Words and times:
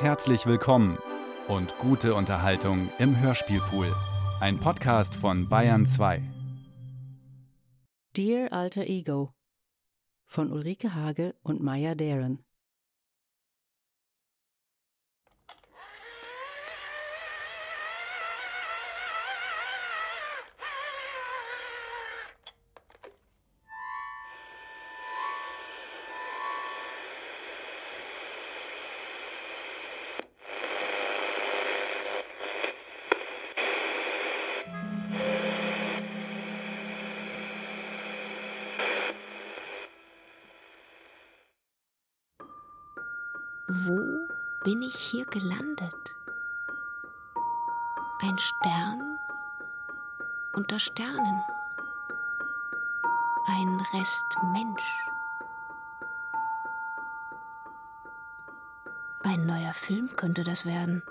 Herzlich 0.00 0.46
willkommen 0.46 0.96
und 1.46 1.76
gute 1.76 2.14
Unterhaltung 2.14 2.88
im 2.98 3.20
Hörspielpool. 3.20 3.94
Ein 4.40 4.58
Podcast 4.58 5.14
von 5.14 5.50
Bayern 5.50 5.84
2. 5.84 6.22
Dear 8.16 8.50
Alter 8.50 8.86
Ego 8.86 9.34
von 10.24 10.52
Ulrike 10.52 10.94
Hage 10.94 11.34
und 11.42 11.60
Maya 11.62 11.94
Daren. 11.94 12.42
Hier 45.10 45.24
gelandet? 45.24 46.14
Ein 48.22 48.38
Stern 48.38 49.18
unter 50.52 50.78
Sternen. 50.78 51.42
Ein 53.46 53.80
Rest 53.92 54.24
Mensch. 54.52 54.98
Ein 59.24 59.46
neuer 59.46 59.74
Film 59.74 60.14
könnte 60.14 60.44
das 60.44 60.64
werden. 60.64 61.02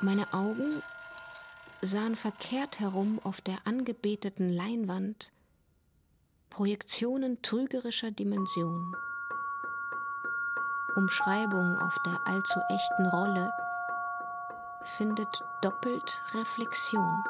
Meine 0.00 0.26
Augen 0.32 0.82
sahen 1.84 2.16
verkehrt 2.16 2.80
herum 2.80 3.20
auf 3.24 3.40
der 3.40 3.58
angebeteten 3.64 4.52
Leinwand 4.52 5.30
Projektionen 6.50 7.42
trügerischer 7.42 8.10
Dimension. 8.10 8.94
Umschreibung 10.94 11.76
auf 11.78 11.96
der 12.06 12.20
allzu 12.26 12.60
echten 12.68 13.06
Rolle 13.06 13.50
findet 14.96 15.42
doppelt 15.62 16.22
Reflexion. 16.34 17.24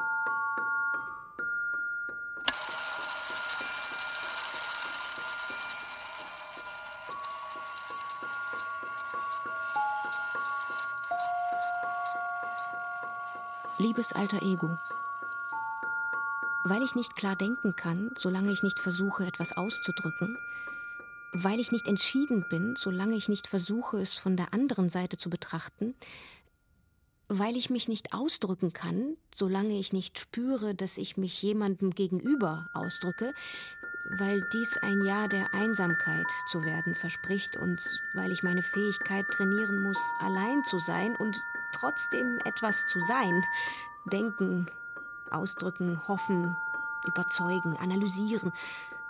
Liebes 13.85 14.13
alter 14.13 14.41
Ego, 14.41 14.79
weil 16.63 16.81
ich 16.81 16.95
nicht 16.95 17.15
klar 17.15 17.35
denken 17.35 17.75
kann, 17.75 18.09
solange 18.17 18.51
ich 18.51 18.63
nicht 18.63 18.79
versuche, 18.79 19.27
etwas 19.27 19.55
auszudrücken, 19.55 20.39
weil 21.33 21.59
ich 21.59 21.71
nicht 21.71 21.87
entschieden 21.87 22.43
bin, 22.49 22.75
solange 22.75 23.15
ich 23.15 23.29
nicht 23.29 23.45
versuche, 23.45 24.01
es 24.01 24.15
von 24.15 24.37
der 24.37 24.55
anderen 24.55 24.89
Seite 24.89 25.17
zu 25.17 25.29
betrachten, 25.29 25.93
weil 27.27 27.55
ich 27.55 27.69
mich 27.69 27.87
nicht 27.87 28.11
ausdrücken 28.11 28.73
kann, 28.73 29.17
solange 29.31 29.77
ich 29.77 29.93
nicht 29.93 30.17
spüre, 30.17 30.73
dass 30.73 30.97
ich 30.97 31.15
mich 31.15 31.39
jemandem 31.43 31.91
gegenüber 31.91 32.67
ausdrücke, 32.73 33.35
weil 34.17 34.41
dies 34.51 34.79
ein 34.81 35.03
Jahr 35.03 35.27
der 35.27 35.53
Einsamkeit 35.53 36.25
zu 36.51 36.63
werden 36.63 36.95
verspricht 36.95 37.55
und 37.55 37.79
weil 38.15 38.31
ich 38.31 38.41
meine 38.41 38.63
Fähigkeit 38.63 39.27
trainieren 39.27 39.83
muss, 39.83 39.99
allein 40.21 40.63
zu 40.63 40.79
sein 40.79 41.15
und 41.15 41.37
trotzdem 41.79 42.39
etwas 42.45 42.85
zu 42.87 42.99
sein. 43.01 43.43
Denken, 44.05 44.67
ausdrücken, 45.31 46.07
hoffen, 46.07 46.55
überzeugen, 47.07 47.77
analysieren. 47.77 48.51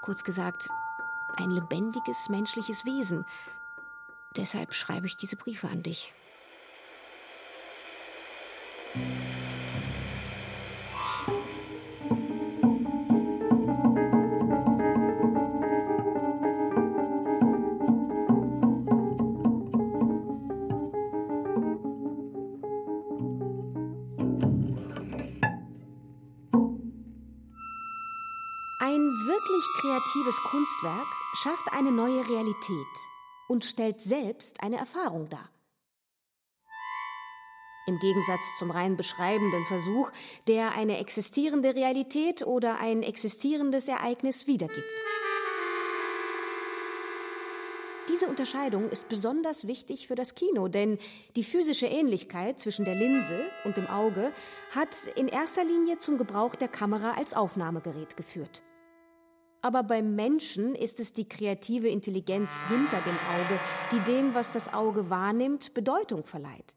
Kurz 0.02 0.24
gesagt, 0.24 0.70
ein 1.38 1.52
lebendiges 1.52 2.30
menschliches 2.30 2.86
Wesen. 2.86 3.26
Deshalb 4.36 4.74
schreibe 4.74 5.08
ich 5.08 5.16
diese 5.16 5.36
Briefe 5.36 5.68
an 5.70 5.84
dich. 5.84 6.14
Kreatives 30.06 30.42
Kunstwerk 30.44 31.08
schafft 31.34 31.72
eine 31.72 31.92
neue 31.92 32.28
Realität 32.30 32.86
und 33.48 33.66
stellt 33.66 34.02
selbst 34.02 34.62
eine 34.62 34.78
Erfahrung 34.78 35.30
dar. 35.30 35.50
Im 37.88 38.00
Gegensatz 38.00 38.42
zum 38.58 38.72
rein 38.72 38.98
beschreibenden 38.98 39.66
Versuch, 39.66 40.12
der 40.48 40.74
eine 40.74 40.98
existierende 41.00 41.76
Realität 41.76 42.46
oder 42.46 42.80
ein 42.80 43.04
existierendes 43.04 43.88
Ereignis 43.88 44.48
wiedergibt. 44.48 44.84
Diese 48.10 48.28
Unterscheidung 48.28 48.90
ist 48.90 49.08
besonders 49.08 49.68
wichtig 49.68 50.08
für 50.08 50.16
das 50.16 50.36
Kino, 50.36 50.68
denn 50.68 51.00
die 51.36 51.44
physische 51.44 51.88
Ähnlichkeit 51.88 52.60
zwischen 52.60 52.86
der 52.86 52.96
Linse 52.96 53.50
und 53.66 53.78
dem 53.78 53.88
Auge 53.88 54.32
hat 54.72 54.96
in 55.16 55.28
erster 55.28 55.64
Linie 55.64 55.98
zum 55.98 56.18
Gebrauch 56.18 56.56
der 56.56 56.68
Kamera 56.68 57.14
als 57.14 57.34
Aufnahmegerät 57.34 58.16
geführt. 58.16 58.62
Aber 59.66 59.82
beim 59.82 60.14
Menschen 60.14 60.76
ist 60.76 61.00
es 61.00 61.12
die 61.12 61.28
kreative 61.28 61.88
Intelligenz 61.88 62.52
hinter 62.68 63.02
dem 63.02 63.16
Auge, 63.16 63.60
die 63.92 64.00
dem, 64.02 64.36
was 64.36 64.54
das 64.54 64.72
Auge 64.72 65.10
wahrnimmt, 65.10 65.74
Bedeutung 65.74 66.24
verleiht. 66.24 66.76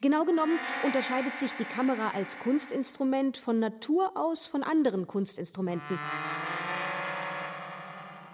Genau 0.00 0.24
genommen 0.24 0.58
unterscheidet 0.82 1.36
sich 1.36 1.52
die 1.52 1.64
Kamera 1.64 2.10
als 2.16 2.36
Kunstinstrument 2.40 3.38
von 3.38 3.60
Natur 3.60 4.16
aus 4.16 4.48
von 4.48 4.64
anderen 4.64 5.06
Kunstinstrumenten. 5.06 6.00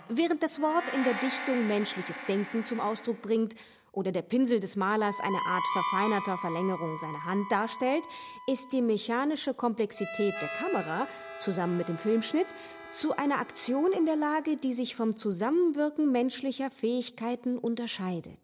Während 0.08 0.42
das 0.42 0.62
Wort 0.62 0.84
in 0.94 1.04
der 1.04 1.12
Dichtung 1.12 1.68
menschliches 1.68 2.24
Denken 2.24 2.64
zum 2.64 2.80
Ausdruck 2.80 3.20
bringt 3.20 3.56
oder 3.92 4.10
der 4.10 4.22
Pinsel 4.22 4.58
des 4.58 4.74
Malers 4.74 5.20
eine 5.20 5.40
Art 5.46 5.64
verfeinerter 5.74 6.38
Verlängerung 6.38 6.96
seiner 6.96 7.26
Hand 7.26 7.44
darstellt, 7.50 8.04
ist 8.46 8.72
die 8.72 8.80
mechanische 8.80 9.52
Komplexität 9.52 10.34
der 10.40 10.48
Kamera 10.48 11.06
zusammen 11.40 11.76
mit 11.76 11.88
dem 11.88 11.98
Filmschnitt 11.98 12.54
zu 12.92 13.16
einer 13.16 13.38
Aktion 13.38 13.92
in 13.92 14.06
der 14.06 14.16
Lage, 14.16 14.56
die 14.56 14.72
sich 14.72 14.96
vom 14.96 15.16
Zusammenwirken 15.16 16.10
menschlicher 16.10 16.70
Fähigkeiten 16.70 17.58
unterscheidet. 17.58 18.40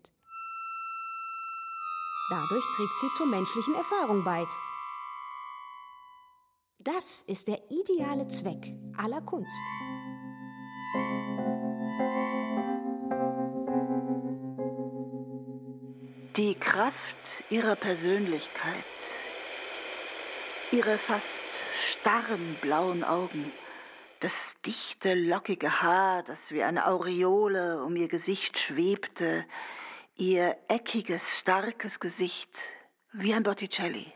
Dadurch 2.30 2.64
trägt 2.76 3.00
sie 3.00 3.12
zur 3.16 3.26
menschlichen 3.26 3.74
Erfahrung 3.74 4.24
bei. 4.24 4.46
Das 6.78 7.22
ist 7.26 7.48
der 7.48 7.60
ideale 7.70 8.28
Zweck 8.28 8.74
aller 8.96 9.20
Kunst. 9.22 9.62
Die 16.36 16.54
Kraft 16.56 16.94
ihrer 17.48 17.76
Persönlichkeit, 17.76 18.84
ihre 20.72 20.98
fast 20.98 21.24
starren 21.90 22.56
blauen 22.60 23.04
Augen, 23.04 23.52
das 24.24 24.58
dichte, 24.64 25.12
lockige 25.12 25.82
Haar, 25.82 26.22
das 26.22 26.50
wie 26.50 26.62
eine 26.62 26.86
Aureole 26.86 27.84
um 27.84 27.94
ihr 27.94 28.08
Gesicht 28.08 28.58
schwebte, 28.58 29.44
ihr 30.16 30.56
eckiges, 30.68 31.22
starkes 31.40 32.00
Gesicht, 32.00 32.48
wie 33.12 33.34
ein 33.34 33.42
Botticelli, 33.42 34.10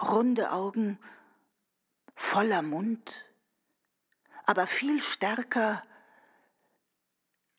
runde 0.00 0.50
Augen, 0.50 0.98
voller 2.14 2.62
Mund, 2.62 3.26
aber 4.46 4.66
viel 4.66 5.02
stärker 5.02 5.82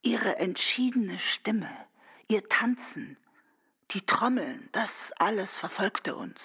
ihre 0.02 0.38
entschiedene 0.38 1.20
Stimme, 1.20 1.70
ihr 2.30 2.50
Tanzen, 2.50 3.16
die 3.92 4.04
Trommeln, 4.04 4.70
das 4.72 5.14
alles 5.18 5.56
verfolgte 5.56 6.16
uns. 6.16 6.42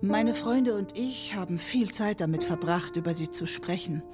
Meine 0.00 0.32
Freunde 0.32 0.76
und 0.76 0.96
ich 0.96 1.34
haben 1.34 1.58
viel 1.58 1.90
Zeit 1.90 2.20
damit 2.20 2.44
verbracht, 2.44 2.94
über 2.94 3.14
sie 3.14 3.32
zu 3.32 3.46
sprechen. 3.46 4.04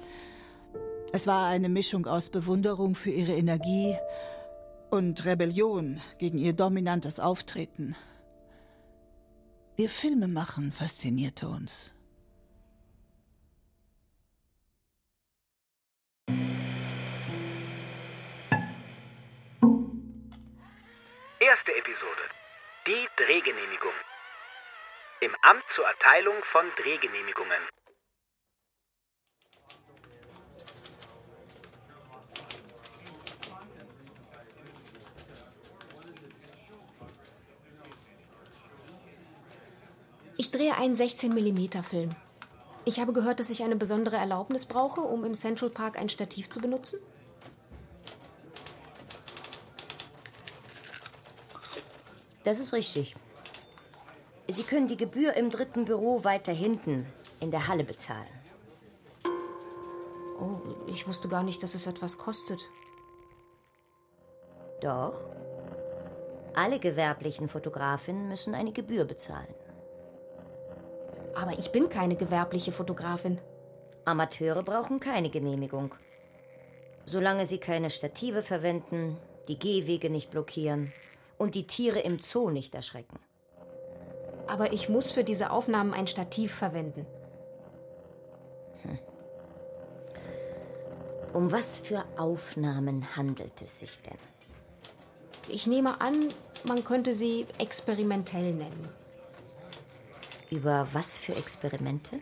Es 1.13 1.27
war 1.27 1.47
eine 1.47 1.69
Mischung 1.69 2.07
aus 2.07 2.31
Bewunderung 2.31 2.95
für 2.95 3.11
ihre 3.11 3.33
Energie 3.33 3.95
und 4.89 5.23
Rebellion 5.25 6.01
gegen 6.17 6.39
ihr 6.39 6.53
dominantes 6.53 7.19
Auftreten. 7.19 7.95
Ihr 9.77 9.89
Filmemachen 9.89 10.71
faszinierte 10.71 11.47
uns. 11.47 11.93
Erste 21.39 21.71
Episode. 21.73 22.23
Die 22.87 23.07
Drehgenehmigung. 23.23 23.93
Im 25.21 25.33
Amt 25.41 25.63
zur 25.73 25.85
Erteilung 25.85 26.35
von 26.51 26.65
Drehgenehmigungen. 26.75 27.57
Ich 40.37 40.51
drehe 40.51 40.75
einen 40.75 40.97
16 40.97 41.33
mm 41.33 41.81
Film. 41.81 42.15
Ich 42.83 42.99
habe 42.99 43.13
gehört, 43.13 43.39
dass 43.39 43.49
ich 43.49 43.63
eine 43.63 43.77
besondere 43.77 44.17
Erlaubnis 44.17 44.65
brauche, 44.65 44.99
um 44.99 45.23
im 45.23 45.33
Central 45.33 45.69
Park 45.69 45.97
ein 45.97 46.09
Stativ 46.09 46.49
zu 46.49 46.59
benutzen. 46.59 46.99
Das 52.43 52.59
ist 52.59 52.73
richtig. 52.73 53.15
Sie 54.47 54.63
können 54.63 54.87
die 54.87 54.97
Gebühr 54.97 55.33
im 55.35 55.49
dritten 55.49 55.85
Büro 55.85 56.23
weiter 56.23 56.53
hinten 56.53 57.05
in 57.39 57.51
der 57.51 57.67
Halle 57.67 57.83
bezahlen. 57.83 58.29
Oh, 60.39 60.59
ich 60.87 61.07
wusste 61.07 61.27
gar 61.27 61.43
nicht, 61.43 61.63
dass 61.63 61.73
es 61.73 61.87
etwas 61.87 62.17
kostet. 62.17 62.59
Doch. 64.81 65.19
Alle 66.53 66.79
gewerblichen 66.79 67.49
Fotografinnen 67.49 68.29
müssen 68.29 68.53
eine 68.53 68.71
Gebühr 68.71 69.05
bezahlen. 69.05 69.53
Aber 71.33 71.57
ich 71.57 71.71
bin 71.71 71.89
keine 71.89 72.15
gewerbliche 72.15 72.71
Fotografin. 72.71 73.39
Amateure 74.05 74.63
brauchen 74.63 74.99
keine 74.99 75.29
Genehmigung. 75.29 75.93
Solange 77.05 77.45
sie 77.45 77.57
keine 77.57 77.89
Stative 77.89 78.41
verwenden, 78.41 79.17
die 79.47 79.59
Gehwege 79.59 80.09
nicht 80.09 80.31
blockieren 80.31 80.93
und 81.37 81.55
die 81.55 81.67
Tiere 81.67 81.99
im 81.99 82.19
Zoo 82.19 82.49
nicht 82.49 82.73
erschrecken. 82.75 83.19
Aber 84.47 84.73
ich 84.73 84.89
muss 84.89 85.11
für 85.11 85.23
diese 85.23 85.49
Aufnahmen 85.49 85.93
ein 85.93 86.07
Stativ 86.07 86.53
verwenden. 86.53 87.05
Um 91.35 91.51
was 91.51 91.79
für 91.79 92.05
Aufnahmen 92.15 93.17
handelt 93.17 93.61
es 93.61 93.79
sich 93.79 93.99
denn? 94.03 94.17
Ich 95.49 95.67
nehme 95.67 95.99
an, 95.99 96.29
man 96.63 96.85
könnte 96.85 97.13
sie 97.13 97.45
experimentell 97.59 98.53
nennen. 98.53 98.87
Über 100.49 100.87
was 100.93 101.19
für 101.19 101.33
Experimente? 101.35 102.19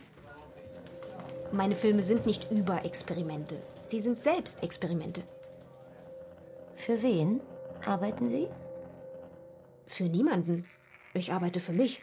Meine 1.51 1.75
Filme 1.75 2.01
sind 2.01 2.25
nicht 2.25 2.49
über 2.49 2.83
Experimente. 2.85 3.61
Sie 3.85 3.99
sind 3.99 4.23
selbst 4.23 4.63
Experimente. 4.63 5.21
Für 6.75 7.03
wen 7.03 7.39
arbeiten 7.85 8.27
Sie? 8.29 8.47
Für 9.85 10.05
niemanden. 10.05 10.65
Ich 11.13 11.31
arbeite 11.31 11.59
für 11.59 11.73
mich. 11.73 12.01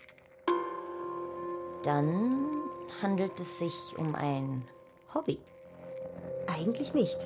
Dann 1.82 2.46
handelt 3.00 3.40
es 3.40 3.58
sich 3.58 3.74
um 3.96 4.14
ein 4.14 4.68
Hobby. 5.14 5.38
Eigentlich 6.46 6.94
nicht. 6.94 7.18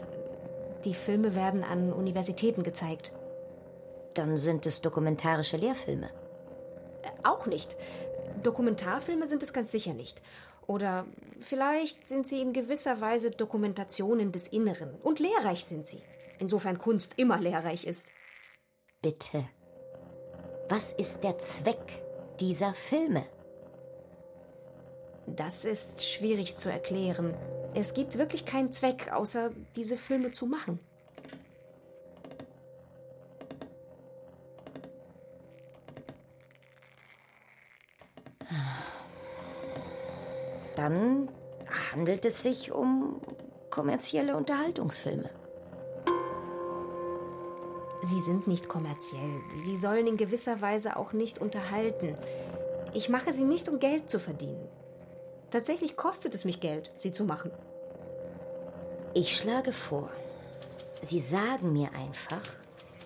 Die 0.84 0.94
Filme 0.94 1.34
werden 1.34 1.64
an 1.64 1.92
Universitäten 1.92 2.62
gezeigt. 2.62 3.12
Dann 4.14 4.36
sind 4.36 4.66
es 4.66 4.80
dokumentarische 4.80 5.56
Lehrfilme. 5.56 6.10
Äh, 7.02 7.08
auch 7.24 7.46
nicht. 7.46 7.76
Dokumentarfilme 8.42 9.26
sind 9.26 9.42
es 9.42 9.52
ganz 9.52 9.72
sicher 9.72 9.94
nicht. 9.94 10.22
Oder 10.66 11.06
vielleicht 11.40 12.06
sind 12.06 12.26
sie 12.26 12.40
in 12.40 12.52
gewisser 12.52 13.00
Weise 13.00 13.30
Dokumentationen 13.30 14.30
des 14.30 14.48
Inneren. 14.48 14.94
Und 15.02 15.18
lehrreich 15.18 15.64
sind 15.64 15.86
sie. 15.86 16.02
Insofern 16.38 16.78
Kunst 16.78 17.14
immer 17.16 17.40
lehrreich 17.40 17.86
ist. 17.86 18.06
Bitte. 19.02 19.44
Was 20.68 20.92
ist 20.92 21.24
der 21.24 21.38
Zweck 21.38 22.02
dieser 22.40 22.72
Filme? 22.72 23.26
Das 25.26 25.64
ist 25.64 26.04
schwierig 26.04 26.56
zu 26.56 26.70
erklären. 26.70 27.34
Es 27.74 27.94
gibt 27.94 28.18
wirklich 28.18 28.44
keinen 28.44 28.72
Zweck, 28.72 29.12
außer 29.12 29.50
diese 29.74 29.96
Filme 29.96 30.32
zu 30.32 30.46
machen. 30.46 30.78
Dann 40.76 41.28
handelt 41.92 42.24
es 42.24 42.42
sich 42.42 42.72
um 42.72 43.20
kommerzielle 43.70 44.36
Unterhaltungsfilme. 44.36 45.30
Sie 48.02 48.20
sind 48.20 48.46
nicht 48.46 48.68
kommerziell. 48.68 49.40
Sie 49.64 49.76
sollen 49.76 50.06
in 50.06 50.16
gewisser 50.16 50.60
Weise 50.60 50.96
auch 50.96 51.12
nicht 51.12 51.38
unterhalten. 51.38 52.16
Ich 52.92 53.08
mache 53.08 53.32
sie 53.32 53.44
nicht, 53.44 53.68
um 53.68 53.78
Geld 53.78 54.10
zu 54.10 54.20
verdienen. 54.20 54.68
Tatsächlich 55.54 55.94
kostet 55.94 56.34
es 56.34 56.44
mich 56.44 56.58
Geld, 56.58 56.90
sie 56.98 57.12
zu 57.12 57.22
machen. 57.22 57.52
Ich 59.14 59.36
schlage 59.36 59.72
vor, 59.72 60.10
Sie 61.00 61.20
sagen 61.20 61.72
mir 61.72 61.92
einfach, 61.92 62.42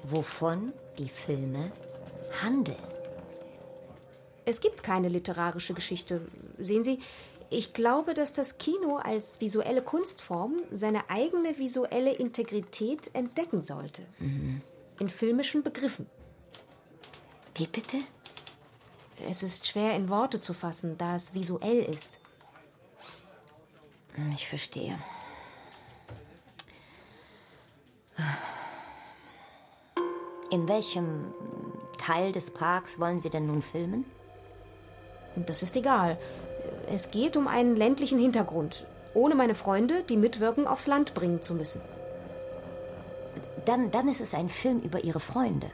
wovon 0.02 0.72
die 0.96 1.10
Filme 1.10 1.70
handeln. 2.42 2.78
Es 4.46 4.62
gibt 4.62 4.82
keine 4.82 5.10
literarische 5.10 5.74
Geschichte. 5.74 6.22
Sehen 6.56 6.82
Sie, 6.82 7.00
ich 7.50 7.74
glaube, 7.74 8.14
dass 8.14 8.32
das 8.32 8.56
Kino 8.56 8.96
als 8.96 9.42
visuelle 9.42 9.82
Kunstform 9.82 10.62
seine 10.70 11.10
eigene 11.10 11.58
visuelle 11.58 12.14
Integrität 12.14 13.10
entdecken 13.14 13.60
sollte. 13.60 14.06
Mhm. 14.20 14.62
In 15.00 15.10
filmischen 15.10 15.62
Begriffen. 15.62 16.06
Wie 17.56 17.66
bitte? 17.66 17.98
Es 19.28 19.42
ist 19.42 19.66
schwer 19.66 19.94
in 19.96 20.08
Worte 20.08 20.40
zu 20.40 20.54
fassen, 20.54 20.96
da 20.96 21.14
es 21.14 21.34
visuell 21.34 21.80
ist. 21.80 22.17
Ich 24.34 24.48
verstehe. 24.48 24.98
In 30.50 30.66
welchem 30.68 31.32
Teil 31.98 32.32
des 32.32 32.50
Parks 32.50 32.98
wollen 32.98 33.20
Sie 33.20 33.30
denn 33.30 33.46
nun 33.46 33.62
filmen? 33.62 34.04
Das 35.36 35.62
ist 35.62 35.76
egal. 35.76 36.18
Es 36.90 37.10
geht 37.10 37.36
um 37.36 37.46
einen 37.46 37.76
ländlichen 37.76 38.18
Hintergrund, 38.18 38.86
ohne 39.14 39.34
meine 39.34 39.54
Freunde, 39.54 40.02
die 40.08 40.16
mitwirken, 40.16 40.66
aufs 40.66 40.86
Land 40.86 41.14
bringen 41.14 41.42
zu 41.42 41.54
müssen. 41.54 41.82
Dann, 43.66 43.90
dann 43.90 44.08
ist 44.08 44.20
es 44.20 44.34
ein 44.34 44.48
Film 44.48 44.80
über 44.80 45.04
Ihre 45.04 45.20
Freunde. 45.20 45.70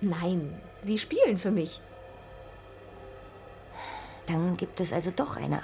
Nein, 0.00 0.60
sie 0.80 0.98
spielen 0.98 1.38
für 1.38 1.50
mich. 1.50 1.80
Dann 4.26 4.56
gibt 4.56 4.80
es 4.80 4.92
also 4.92 5.10
doch 5.10 5.36
eine 5.36 5.62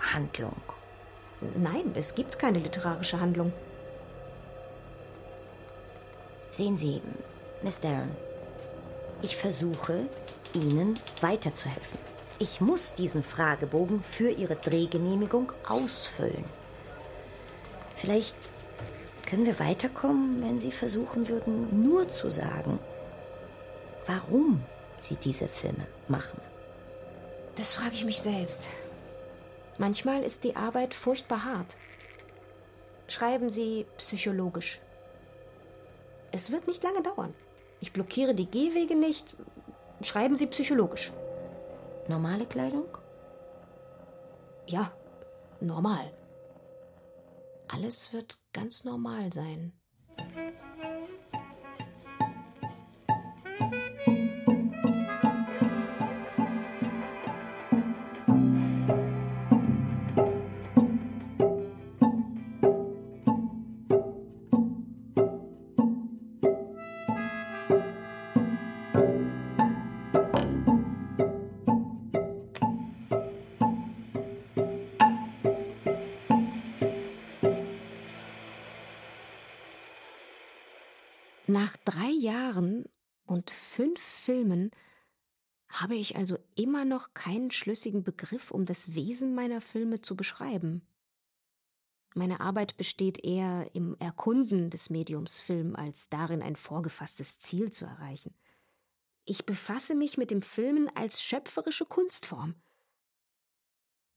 Handlung. 0.00 0.60
Nein, 1.56 1.92
es 1.94 2.14
gibt 2.14 2.38
keine 2.38 2.58
literarische 2.58 3.20
Handlung. 3.20 3.52
Sehen 6.50 6.76
Sie, 6.76 7.00
Miss 7.62 7.80
Darren, 7.80 8.10
ich 9.22 9.36
versuche, 9.36 10.06
Ihnen 10.54 10.98
weiterzuhelfen. 11.20 11.98
Ich 12.38 12.60
muss 12.60 12.94
diesen 12.94 13.22
Fragebogen 13.22 14.02
für 14.02 14.30
Ihre 14.30 14.56
Drehgenehmigung 14.56 15.52
ausfüllen. 15.66 16.44
Vielleicht 17.96 18.36
können 19.26 19.46
wir 19.46 19.58
weiterkommen, 19.60 20.42
wenn 20.42 20.60
Sie 20.60 20.72
versuchen 20.72 21.28
würden, 21.28 21.84
nur 21.84 22.08
zu 22.08 22.30
sagen, 22.30 22.78
warum 24.06 24.62
Sie 24.98 25.16
diese 25.16 25.48
Filme 25.48 25.86
machen. 26.08 26.40
Das 27.56 27.74
frage 27.74 27.94
ich 27.94 28.04
mich 28.04 28.20
selbst. 28.20 28.68
Manchmal 29.78 30.22
ist 30.22 30.44
die 30.44 30.56
Arbeit 30.56 30.94
furchtbar 30.94 31.44
hart. 31.44 31.76
Schreiben 33.08 33.50
Sie 33.50 33.86
psychologisch. 33.96 34.80
Es 36.30 36.50
wird 36.50 36.66
nicht 36.66 36.82
lange 36.82 37.02
dauern. 37.02 37.34
Ich 37.80 37.92
blockiere 37.92 38.34
die 38.34 38.50
Gehwege 38.50 38.94
nicht. 38.94 39.36
Schreiben 40.02 40.34
Sie 40.34 40.46
psychologisch. 40.46 41.12
Normale 42.08 42.46
Kleidung? 42.46 42.86
Ja, 44.66 44.92
normal. 45.60 46.12
Alles 47.68 48.12
wird 48.12 48.38
ganz 48.52 48.84
normal 48.84 49.32
sein. 49.32 49.72
Nach 81.52 81.76
drei 81.84 82.08
Jahren 82.08 82.86
und 83.26 83.50
fünf 83.50 84.00
Filmen 84.00 84.70
habe 85.68 85.96
ich 85.96 86.16
also 86.16 86.38
immer 86.54 86.86
noch 86.86 87.12
keinen 87.12 87.50
schlüssigen 87.50 88.02
Begriff, 88.02 88.50
um 88.50 88.64
das 88.64 88.94
Wesen 88.94 89.34
meiner 89.34 89.60
Filme 89.60 90.00
zu 90.00 90.16
beschreiben. 90.16 90.80
Meine 92.14 92.40
Arbeit 92.40 92.78
besteht 92.78 93.22
eher 93.22 93.68
im 93.74 93.98
Erkunden 93.98 94.70
des 94.70 94.88
Mediums 94.88 95.40
Film, 95.40 95.76
als 95.76 96.08
darin 96.08 96.40
ein 96.40 96.56
vorgefasstes 96.56 97.38
Ziel 97.38 97.70
zu 97.70 97.84
erreichen. 97.84 98.34
Ich 99.26 99.44
befasse 99.44 99.94
mich 99.94 100.16
mit 100.16 100.30
dem 100.30 100.40
Filmen 100.40 100.88
als 100.96 101.22
schöpferische 101.22 101.84
Kunstform. 101.84 102.54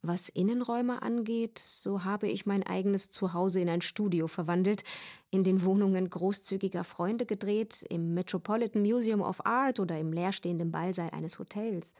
Was 0.07 0.29
Innenräume 0.29 1.01
angeht, 1.01 1.57
so 1.57 2.03
habe 2.03 2.27
ich 2.27 2.45
mein 2.45 2.61
eigenes 2.61 3.09
Zuhause 3.09 3.59
in 3.59 3.69
ein 3.69 3.81
Studio 3.81 4.27
verwandelt, 4.27 4.83
in 5.31 5.43
den 5.43 5.63
Wohnungen 5.63 6.11
großzügiger 6.11 6.83
Freunde 6.83 7.25
gedreht, 7.25 7.83
im 7.89 8.13
Metropolitan 8.13 8.83
Museum 8.83 9.21
of 9.21 9.43
Art 9.47 9.79
oder 9.79 9.97
im 9.97 10.13
leerstehenden 10.13 10.69
Ballsaal 10.69 11.09
eines 11.09 11.39
Hotels. 11.39 11.95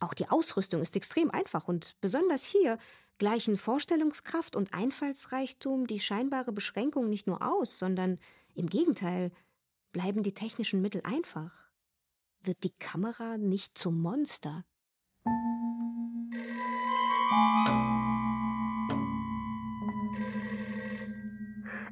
Auch 0.00 0.14
die 0.14 0.30
Ausrüstung 0.30 0.80
ist 0.80 0.96
extrem 0.96 1.30
einfach 1.30 1.68
und 1.68 2.00
besonders 2.00 2.46
hier 2.46 2.78
gleichen 3.18 3.58
Vorstellungskraft 3.58 4.56
und 4.56 4.72
Einfallsreichtum 4.72 5.86
die 5.86 6.00
scheinbare 6.00 6.50
Beschränkung 6.50 7.10
nicht 7.10 7.26
nur 7.26 7.42
aus, 7.42 7.78
sondern 7.78 8.18
im 8.54 8.70
Gegenteil 8.70 9.32
bleiben 9.92 10.22
die 10.22 10.32
technischen 10.32 10.80
Mittel 10.80 11.02
einfach. 11.04 11.52
Wird 12.40 12.64
die 12.64 12.72
Kamera 12.78 13.36
nicht 13.36 13.76
zum 13.76 14.00
Monster? 14.00 14.64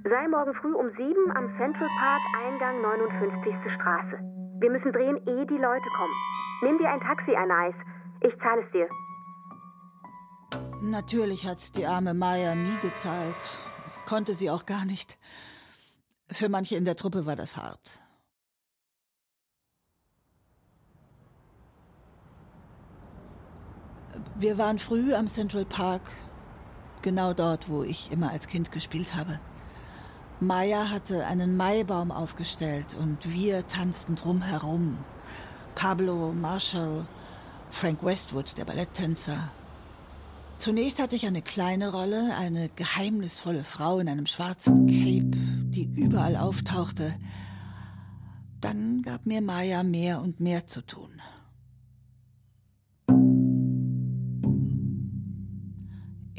Sei 0.02 0.28
morgen 0.28 0.54
früh 0.54 0.72
um 0.74 0.90
sieben 0.96 1.30
am 1.36 1.54
Central 1.56 1.88
Park, 1.98 2.20
Eingang 2.44 2.82
59. 2.82 3.72
Straße. 3.74 4.18
Wir 4.60 4.70
müssen 4.70 4.92
drehen, 4.92 5.16
ehe 5.26 5.46
die 5.46 5.58
Leute 5.58 5.88
kommen. 5.96 6.14
Nimm 6.62 6.78
dir 6.78 6.88
ein 6.88 7.00
Taxi, 7.00 7.34
Anais. 7.36 7.74
Ich 8.20 8.36
zahle 8.40 8.62
es 8.64 8.72
dir. 8.72 8.88
Natürlich 10.82 11.46
hat 11.46 11.76
die 11.76 11.86
arme 11.86 12.14
Maya 12.14 12.54
nie 12.54 12.78
gezahlt. 12.82 13.60
Konnte 14.06 14.34
sie 14.34 14.50
auch 14.50 14.66
gar 14.66 14.84
nicht. 14.84 15.18
Für 16.30 16.48
manche 16.48 16.76
in 16.76 16.84
der 16.84 16.96
Truppe 16.96 17.26
war 17.26 17.36
das 17.36 17.56
hart. 17.56 17.80
Wir 24.38 24.58
waren 24.58 24.78
früh 24.78 25.14
am 25.14 25.28
Central 25.28 25.64
Park, 25.64 26.02
genau 27.02 27.34
dort, 27.34 27.68
wo 27.68 27.82
ich 27.82 28.10
immer 28.10 28.30
als 28.30 28.46
Kind 28.46 28.72
gespielt 28.72 29.14
habe. 29.14 29.38
Maya 30.40 30.88
hatte 30.88 31.26
einen 31.26 31.56
Maibaum 31.56 32.10
aufgestellt 32.10 32.96
und 32.98 33.30
wir 33.30 33.68
tanzten 33.68 34.14
drumherum. 34.14 34.96
Pablo, 35.74 36.32
Marshall, 36.32 37.06
Frank 37.70 38.02
Westwood, 38.02 38.56
der 38.56 38.64
Balletttänzer. 38.64 39.50
Zunächst 40.56 41.00
hatte 41.00 41.16
ich 41.16 41.26
eine 41.26 41.42
kleine 41.42 41.90
Rolle, 41.90 42.36
eine 42.36 42.68
geheimnisvolle 42.70 43.64
Frau 43.64 43.98
in 43.98 44.08
einem 44.08 44.26
schwarzen 44.26 44.86
Cape, 44.86 45.30
die 45.70 45.90
überall 45.96 46.36
auftauchte. 46.36 47.14
Dann 48.60 49.02
gab 49.02 49.24
mir 49.24 49.40
Maya 49.40 49.82
mehr 49.82 50.20
und 50.20 50.40
mehr 50.40 50.66
zu 50.66 50.84
tun. 50.84 51.20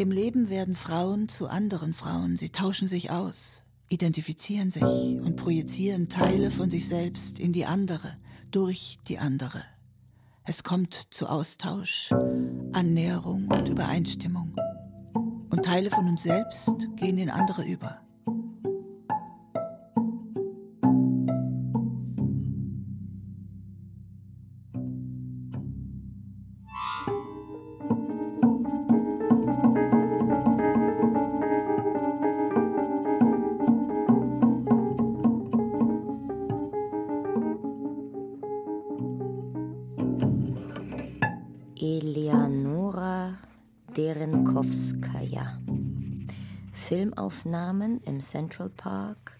Im 0.01 0.09
Leben 0.09 0.49
werden 0.49 0.75
Frauen 0.75 1.29
zu 1.29 1.47
anderen 1.47 1.93
Frauen. 1.93 2.35
Sie 2.35 2.49
tauschen 2.49 2.87
sich 2.87 3.11
aus, 3.11 3.61
identifizieren 3.87 4.71
sich 4.71 4.81
und 4.81 5.35
projizieren 5.35 6.09
Teile 6.09 6.49
von 6.49 6.71
sich 6.71 6.87
selbst 6.87 7.37
in 7.39 7.53
die 7.53 7.65
andere, 7.65 8.17
durch 8.49 8.97
die 9.07 9.19
andere. 9.19 9.63
Es 10.43 10.63
kommt 10.63 11.05
zu 11.11 11.27
Austausch, 11.27 12.09
Annäherung 12.73 13.47
und 13.51 13.69
Übereinstimmung. 13.69 14.55
Und 15.51 15.65
Teile 15.65 15.91
von 15.91 16.07
uns 16.07 16.23
selbst 16.23 16.73
gehen 16.95 17.19
in 17.19 17.29
andere 17.29 17.63
über. 17.63 18.01
Derenkowskaja. 43.97 45.57
Filmaufnahmen 46.73 48.01
im 48.01 48.19
Central 48.19 48.69
Park, 48.69 49.39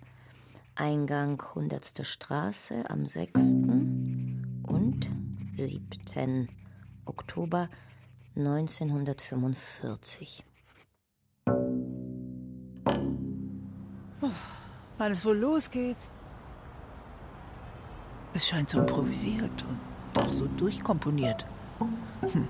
Eingang 0.73 1.39
100. 1.39 2.03
Straße 2.03 2.89
am 2.89 3.05
6. 3.05 3.53
und 4.63 5.07
7. 5.55 6.49
Oktober 7.05 7.69
1945. 8.35 10.43
wann 14.97 15.11
es 15.11 15.25
wohl 15.25 15.37
losgeht. 15.37 15.97
Es 18.33 18.47
scheint 18.47 18.71
so 18.71 18.79
improvisiert 18.79 19.63
und 19.63 19.79
doch 20.13 20.27
so 20.27 20.47
durchkomponiert. 20.47 21.45
Hm. 22.21 22.47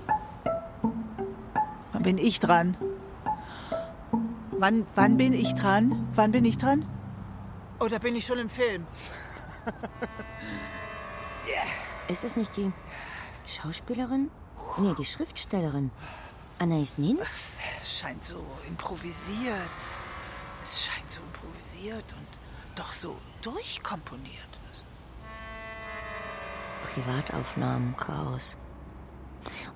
Wann 1.92 2.02
bin 2.02 2.18
ich 2.18 2.40
dran? 2.40 2.76
Wann, 4.52 4.86
wann 4.94 5.16
bin 5.16 5.32
ich 5.32 5.54
dran? 5.54 6.08
Wann 6.14 6.32
bin 6.32 6.44
ich 6.44 6.58
dran? 6.58 6.84
Oder 7.80 7.98
bin 7.98 8.14
ich 8.14 8.26
schon 8.26 8.38
im 8.38 8.48
Film? 8.48 8.86
yeah. 11.48 11.64
Ist 12.08 12.24
es 12.24 12.36
nicht 12.36 12.56
die 12.56 12.72
Schauspielerin? 13.46 14.30
Nee, 14.78 14.94
die 14.98 15.04
Schriftstellerin. 15.04 15.90
Anais 16.58 16.98
Nin? 16.98 17.18
Es 17.20 17.98
scheint 17.98 18.22
so 18.24 18.44
improvisiert. 18.68 19.58
Es 20.62 20.86
scheint 20.86 21.10
so 21.10 21.20
improvisiert 21.20 22.12
und 22.12 22.78
doch 22.78 22.92
so 22.92 23.16
durchkomponiert. 23.42 24.52
Privataufnahmen, 26.94 27.96
Chaos. 27.96 28.56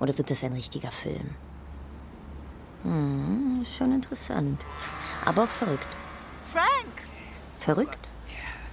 Oder 0.00 0.16
wird 0.16 0.30
das 0.30 0.42
ein 0.44 0.52
richtiger 0.52 0.92
Film? 0.92 1.35
Hm, 2.82 3.58
ist 3.62 3.75
schon 3.75 3.92
interessant. 3.92 4.64
Aber 5.25 5.44
auch 5.44 5.49
verrückt. 5.49 5.87
Frank! 6.44 7.02
Verrückt 7.58 8.08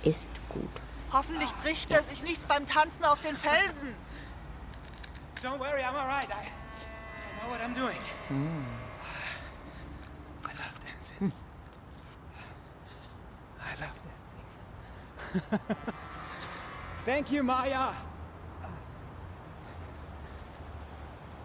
ist 0.03 0.29
gut. 0.49 0.69
Hoffentlich 1.11 1.51
bricht 1.63 1.91
er 1.91 2.01
sich 2.01 2.23
nichts 2.23 2.45
beim 2.45 2.65
Tanzen 2.65 3.05
auf 3.05 3.21
den 3.21 3.35
Felsen. 3.35 3.95
Don't 5.41 5.59
worry, 5.59 5.81
I'm 5.81 5.95
alright. 5.95 6.29
I, 6.29 6.41
I 6.41 7.41
know 7.41 7.51
what 7.51 7.61
I'm 7.61 7.73
doing. 7.73 7.97
Hm. 8.29 8.65
I 10.43 10.47
love 10.47 10.79
dancing. 10.85 11.17
Hm. 11.19 11.33
I 13.59 13.81
love 13.81 13.99
dancing. 15.39 15.59
Thank 17.05 17.31
you, 17.31 17.43
Maya. 17.43 17.93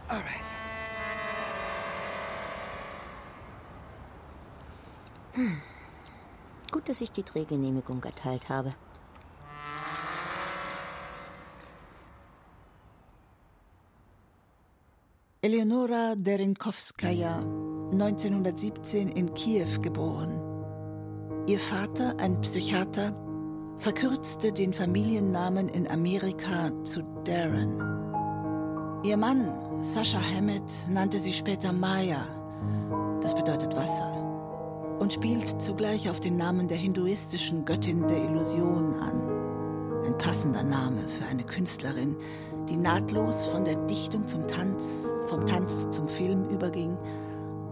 All 0.08 0.16
right. 0.16 0.40
Hm. 5.34 5.60
Gut, 6.70 6.88
dass 6.88 7.00
ich 7.00 7.12
die 7.12 7.22
Drehgenehmigung 7.22 8.02
erteilt 8.02 8.48
habe. 8.48 8.74
Eleonora 15.40 16.14
Derenkowskaja, 16.16 17.38
1917 17.92 19.08
in 19.08 19.32
Kiew 19.34 19.80
geboren. 19.80 20.40
Ihr 21.46 21.60
Vater, 21.60 22.16
ein 22.18 22.40
Psychiater, 22.40 23.14
verkürzte 23.78 24.52
den 24.52 24.72
Familiennamen 24.72 25.68
in 25.68 25.86
Amerika 25.86 26.72
zu 26.82 27.02
Darren. 27.24 27.97
Ihr 29.04 29.16
Mann, 29.16 29.52
Sascha 29.80 30.18
Hammett, 30.20 30.64
nannte 30.90 31.20
sie 31.20 31.32
später 31.32 31.72
Maya. 31.72 32.26
Das 33.20 33.32
bedeutet 33.32 33.76
Wasser 33.76 34.12
und 34.98 35.12
spielt 35.12 35.62
zugleich 35.62 36.10
auf 36.10 36.18
den 36.18 36.36
Namen 36.36 36.66
der 36.66 36.78
hinduistischen 36.78 37.64
Göttin 37.64 38.08
der 38.08 38.24
Illusion 38.24 38.94
an. 38.94 40.04
Ein 40.04 40.18
passender 40.18 40.64
Name 40.64 41.02
für 41.08 41.26
eine 41.26 41.44
Künstlerin, 41.44 42.16
die 42.68 42.76
nahtlos 42.76 43.46
von 43.46 43.64
der 43.64 43.76
Dichtung 43.86 44.26
zum 44.26 44.48
Tanz, 44.48 45.06
vom 45.28 45.46
Tanz 45.46 45.88
zum 45.90 46.08
Film 46.08 46.48
überging 46.48 46.98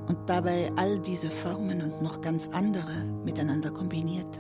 und 0.06 0.18
dabei 0.26 0.71
all 0.76 1.00
diese 1.00 1.30
Formen 1.30 1.83
und 1.83 2.02
noch 2.02 2.21
ganz 2.21 2.49
andere 2.52 3.04
miteinander 3.25 3.73
kombinierte. 3.73 4.38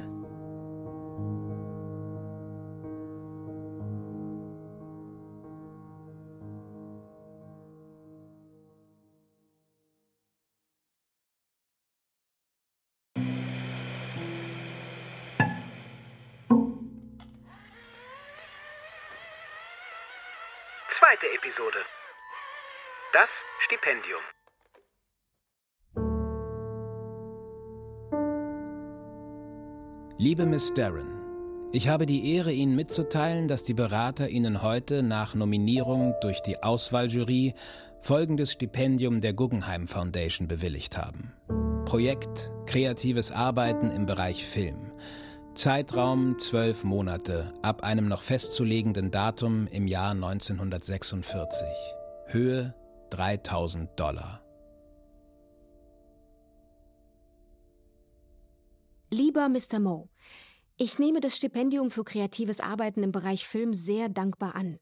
Liebe 30.36 30.50
Miss 30.50 30.74
Darren, 30.74 31.08
ich 31.72 31.88
habe 31.88 32.04
die 32.04 32.34
Ehre, 32.34 32.52
Ihnen 32.52 32.76
mitzuteilen, 32.76 33.48
dass 33.48 33.64
die 33.64 33.72
Berater 33.72 34.28
Ihnen 34.28 34.60
heute 34.60 35.02
nach 35.02 35.34
Nominierung 35.34 36.14
durch 36.20 36.42
die 36.42 36.62
Auswahljury 36.62 37.54
folgendes 38.02 38.52
Stipendium 38.52 39.22
der 39.22 39.32
Guggenheim 39.32 39.88
Foundation 39.88 40.46
bewilligt 40.46 40.98
haben. 40.98 41.32
Projekt 41.86 42.50
Kreatives 42.66 43.32
Arbeiten 43.32 43.90
im 43.90 44.04
Bereich 44.04 44.44
Film. 44.44 44.92
Zeitraum 45.54 46.38
zwölf 46.38 46.84
Monate 46.84 47.54
ab 47.62 47.82
einem 47.82 48.06
noch 48.06 48.20
festzulegenden 48.20 49.10
Datum 49.10 49.66
im 49.68 49.86
Jahr 49.86 50.10
1946. 50.10 51.66
Höhe 52.26 52.74
3000 53.08 53.88
Dollar. 53.98 54.45
Lieber 59.10 59.48
Mr. 59.48 59.78
Moe, 59.78 60.08
ich 60.76 60.98
nehme 60.98 61.20
das 61.20 61.36
Stipendium 61.36 61.92
für 61.92 62.02
kreatives 62.02 62.58
Arbeiten 62.58 63.04
im 63.04 63.12
Bereich 63.12 63.46
Film 63.46 63.72
sehr 63.72 64.08
dankbar 64.08 64.56
an. 64.56 64.80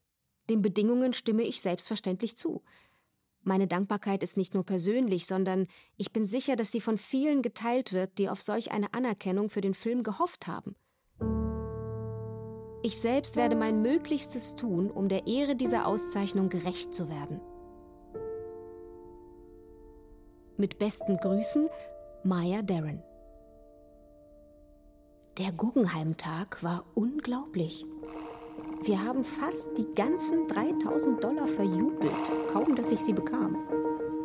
Den 0.49 0.63
Bedingungen 0.63 1.13
stimme 1.13 1.43
ich 1.43 1.61
selbstverständlich 1.61 2.35
zu. 2.35 2.63
Meine 3.43 3.67
Dankbarkeit 3.67 4.23
ist 4.23 4.35
nicht 4.35 4.55
nur 4.55 4.65
persönlich, 4.65 5.27
sondern 5.27 5.67
ich 5.95 6.11
bin 6.11 6.25
sicher, 6.25 6.55
dass 6.55 6.71
sie 6.71 6.81
von 6.81 6.97
vielen 6.97 7.43
geteilt 7.43 7.93
wird, 7.93 8.17
die 8.17 8.27
auf 8.27 8.41
solch 8.41 8.71
eine 8.71 8.95
Anerkennung 8.95 9.51
für 9.51 9.61
den 9.61 9.75
Film 9.75 10.01
gehofft 10.01 10.47
haben. 10.47 10.75
Ich 12.81 12.97
selbst 12.97 13.35
werde 13.35 13.55
mein 13.55 13.83
Möglichstes 13.83 14.55
tun, 14.55 14.89
um 14.89 15.07
der 15.07 15.27
Ehre 15.27 15.55
dieser 15.55 15.85
Auszeichnung 15.85 16.49
gerecht 16.49 16.95
zu 16.95 17.09
werden. 17.09 17.39
Mit 20.57 20.79
besten 20.79 21.17
Grüßen, 21.17 21.69
Maya 22.23 22.63
Darren. 22.63 23.03
Der 25.37 25.51
Guggenheim-Tag 25.51 26.63
war 26.63 26.85
unglaublich. 26.93 27.85
Wir 28.83 29.03
haben 29.03 29.25
fast 29.25 29.67
die 29.77 29.93
ganzen 29.93 30.47
3000 30.47 31.21
Dollar 31.21 31.45
verjubelt, 31.45 32.31
kaum 32.53 32.73
dass 32.73 32.93
ich 32.93 33.01
sie 33.01 33.11
bekam. 33.11 33.57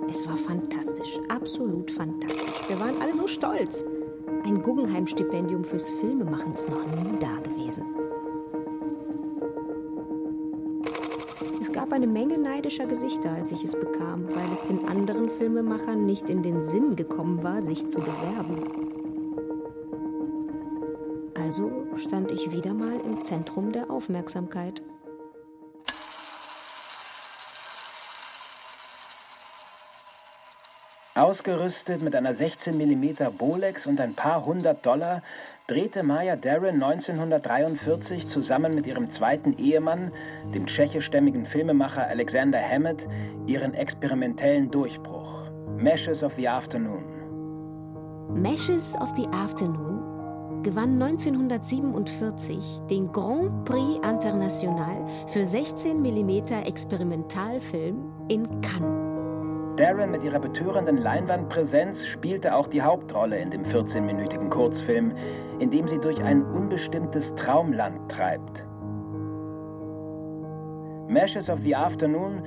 Es 0.08 0.24
war 0.28 0.36
fantastisch, 0.36 1.18
absolut 1.28 1.90
fantastisch. 1.90 2.68
Wir 2.68 2.78
waren 2.78 3.02
alle 3.02 3.12
so 3.12 3.26
stolz. 3.26 3.84
Ein 4.44 4.62
Guggenheim-Stipendium 4.62 5.64
fürs 5.64 5.90
Filmemachen 5.90 6.52
ist 6.52 6.70
noch 6.70 6.84
nie 6.84 7.18
da 7.18 7.40
gewesen. 7.40 7.86
Es 11.60 11.72
gab 11.72 11.92
eine 11.92 12.06
Menge 12.06 12.38
neidischer 12.38 12.86
Gesichter, 12.86 13.32
als 13.32 13.50
ich 13.50 13.64
es 13.64 13.74
bekam, 13.74 14.28
weil 14.28 14.52
es 14.52 14.62
den 14.62 14.86
anderen 14.86 15.28
Filmemachern 15.28 16.06
nicht 16.06 16.30
in 16.30 16.44
den 16.44 16.62
Sinn 16.62 16.94
gekommen 16.94 17.42
war, 17.42 17.62
sich 17.62 17.88
zu 17.88 17.98
bewerben. 17.98 18.89
Stand 22.00 22.32
ich 22.32 22.50
wieder 22.50 22.72
mal 22.72 22.98
im 23.04 23.20
Zentrum 23.20 23.72
der 23.72 23.90
Aufmerksamkeit. 23.90 24.82
Ausgerüstet 31.14 32.00
mit 32.00 32.16
einer 32.16 32.34
16 32.34 32.76
mm 32.78 33.36
Bolex 33.36 33.84
und 33.86 34.00
ein 34.00 34.14
paar 34.14 34.46
hundert 34.46 34.86
Dollar 34.86 35.22
drehte 35.66 36.02
Maya 36.02 36.36
Darren 36.36 36.82
1943 36.82 38.26
zusammen 38.28 38.74
mit 38.74 38.86
ihrem 38.86 39.10
zweiten 39.10 39.52
Ehemann, 39.58 40.12
dem 40.54 40.66
tschechischstämmigen 40.66 41.44
Filmemacher 41.46 42.06
Alexander 42.06 42.58
Hammett, 42.58 43.06
ihren 43.46 43.74
experimentellen 43.74 44.70
Durchbruch. 44.70 45.50
Meshes 45.76 46.22
of 46.22 46.32
the 46.36 46.48
Afternoon. 46.48 47.04
Meshes 48.32 48.96
of 48.96 49.10
the 49.16 49.26
Afternoon 49.32 49.99
gewann 50.62 51.00
1947 51.02 52.80
den 52.90 53.10
Grand 53.12 53.64
Prix 53.64 53.96
International 54.06 55.06
für 55.28 55.44
16 55.44 56.00
mm 56.00 56.30
Experimentalfilm 56.64 58.12
in 58.28 58.46
Cannes. 58.60 59.10
Darren 59.76 60.10
mit 60.10 60.22
ihrer 60.22 60.40
betörenden 60.40 60.98
Leinwandpräsenz 60.98 62.04
spielte 62.04 62.54
auch 62.54 62.68
die 62.68 62.82
Hauptrolle 62.82 63.38
in 63.38 63.50
dem 63.50 63.64
14-minütigen 63.64 64.50
Kurzfilm, 64.50 65.12
in 65.58 65.70
dem 65.70 65.88
sie 65.88 65.98
durch 65.98 66.22
ein 66.22 66.42
unbestimmtes 66.42 67.34
Traumland 67.36 68.10
treibt. 68.10 68.64
Meshes 71.08 71.48
of 71.48 71.60
the 71.64 71.74
Afternoon 71.74 72.42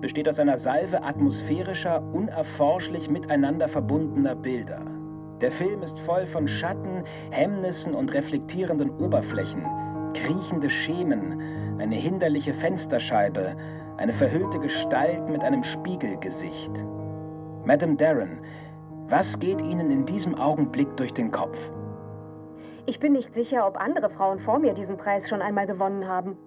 besteht 0.00 0.28
aus 0.28 0.38
einer 0.38 0.58
Salve 0.58 1.02
atmosphärischer, 1.02 2.02
unerforschlich 2.12 3.10
miteinander 3.10 3.68
verbundener 3.68 4.36
Bilder. 4.36 4.95
Der 5.42 5.52
Film 5.52 5.82
ist 5.82 5.98
voll 6.00 6.26
von 6.28 6.48
Schatten, 6.48 7.04
Hemmnissen 7.30 7.94
und 7.94 8.12
reflektierenden 8.12 8.90
Oberflächen, 8.98 9.66
kriechende 10.14 10.70
Schemen, 10.70 11.78
eine 11.78 11.96
hinderliche 11.96 12.54
Fensterscheibe, 12.54 13.54
eine 13.98 14.14
verhüllte 14.14 14.58
Gestalt 14.58 15.28
mit 15.28 15.42
einem 15.42 15.62
Spiegelgesicht. 15.62 16.72
Madame 17.66 17.96
Darren, 17.96 18.40
was 19.08 19.38
geht 19.38 19.60
Ihnen 19.60 19.90
in 19.90 20.06
diesem 20.06 20.34
Augenblick 20.36 20.96
durch 20.96 21.12
den 21.12 21.30
Kopf? 21.30 21.58
Ich 22.86 22.98
bin 22.98 23.12
nicht 23.12 23.34
sicher, 23.34 23.66
ob 23.66 23.76
andere 23.76 24.08
Frauen 24.08 24.38
vor 24.38 24.58
mir 24.58 24.72
diesen 24.72 24.96
Preis 24.96 25.28
schon 25.28 25.42
einmal 25.42 25.66
gewonnen 25.66 26.08
haben. 26.08 26.38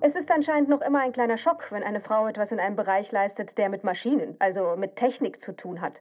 Es 0.00 0.14
ist 0.14 0.30
anscheinend 0.30 0.68
noch 0.68 0.82
immer 0.82 1.00
ein 1.00 1.12
kleiner 1.12 1.36
Schock, 1.36 1.72
wenn 1.72 1.82
eine 1.82 2.00
Frau 2.00 2.28
etwas 2.28 2.52
in 2.52 2.60
einem 2.60 2.76
Bereich 2.76 3.10
leistet, 3.10 3.58
der 3.58 3.68
mit 3.68 3.82
Maschinen, 3.82 4.36
also 4.38 4.76
mit 4.76 4.94
Technik 4.94 5.42
zu 5.42 5.56
tun 5.56 5.80
hat. 5.80 6.00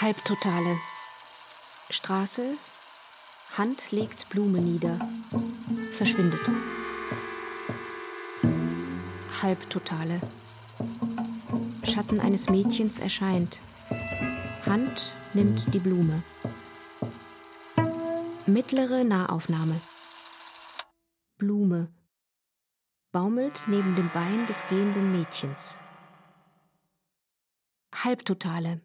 Halbtotale. 0.00 0.78
Straße. 1.90 2.56
Hand 3.56 3.90
legt 3.90 4.28
Blume 4.28 4.60
nieder. 4.60 4.96
Verschwindet. 5.90 6.40
Halbtotale. 9.42 10.20
Schatten 11.82 12.20
eines 12.20 12.48
Mädchens 12.48 13.00
erscheint. 13.00 13.60
Hand 14.64 15.16
nimmt 15.34 15.74
die 15.74 15.80
Blume. 15.80 16.22
Mittlere 18.46 19.02
Nahaufnahme. 19.02 19.80
Blume. 21.38 21.88
Baumelt 23.10 23.64
neben 23.66 23.96
dem 23.96 24.10
Bein 24.10 24.46
des 24.46 24.62
gehenden 24.68 25.10
Mädchens. 25.10 25.80
Halbtotale. 27.92 28.80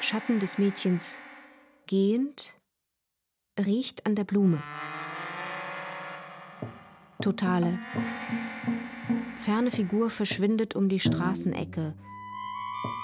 Schatten 0.00 0.38
des 0.38 0.58
Mädchens 0.58 1.20
gehend, 1.86 2.54
riecht 3.58 4.06
an 4.06 4.14
der 4.14 4.24
Blume. 4.24 4.62
Totale. 7.20 7.78
Ferne 9.38 9.70
Figur 9.70 10.10
verschwindet 10.10 10.76
um 10.76 10.88
die 10.88 11.00
Straßenecke, 11.00 11.94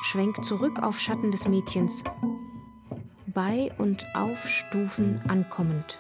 schwenkt 0.02 0.44
zurück 0.44 0.80
auf 0.80 1.00
Schatten 1.00 1.30
des 1.30 1.48
Mädchens, 1.48 2.04
bei 3.26 3.72
und 3.78 4.04
auf 4.14 4.48
Stufen 4.48 5.20
ankommend. 5.28 5.98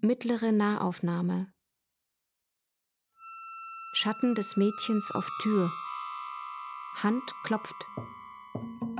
Mittlere 0.00 0.52
Nahaufnahme. 0.52 1.52
Schatten 3.94 4.34
des 4.34 4.56
Mädchens 4.56 5.10
auf 5.10 5.28
Tür. 5.42 5.70
Hand 6.96 7.22
klopft. 7.44 7.86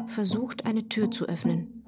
Versucht 0.07 0.67
eine 0.67 0.89
Tür 0.89 1.11
zu 1.11 1.27
öffnen. 1.27 1.85